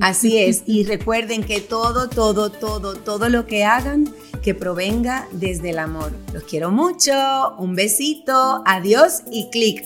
Así 0.00 0.38
es, 0.38 0.62
y 0.66 0.84
recuerden 0.84 1.44
que 1.44 1.60
todo, 1.60 2.08
todo, 2.08 2.50
todo, 2.50 2.94
todo 2.94 3.28
lo 3.28 3.46
que 3.46 3.64
hagan, 3.64 4.12
que 4.42 4.54
provenga 4.54 5.26
desde 5.32 5.70
el 5.70 5.78
amor. 5.78 6.12
Los 6.32 6.44
quiero 6.44 6.70
mucho, 6.70 7.54
un 7.58 7.74
besito, 7.74 8.62
adiós 8.66 9.22
y 9.30 9.48
clic. 9.50 9.84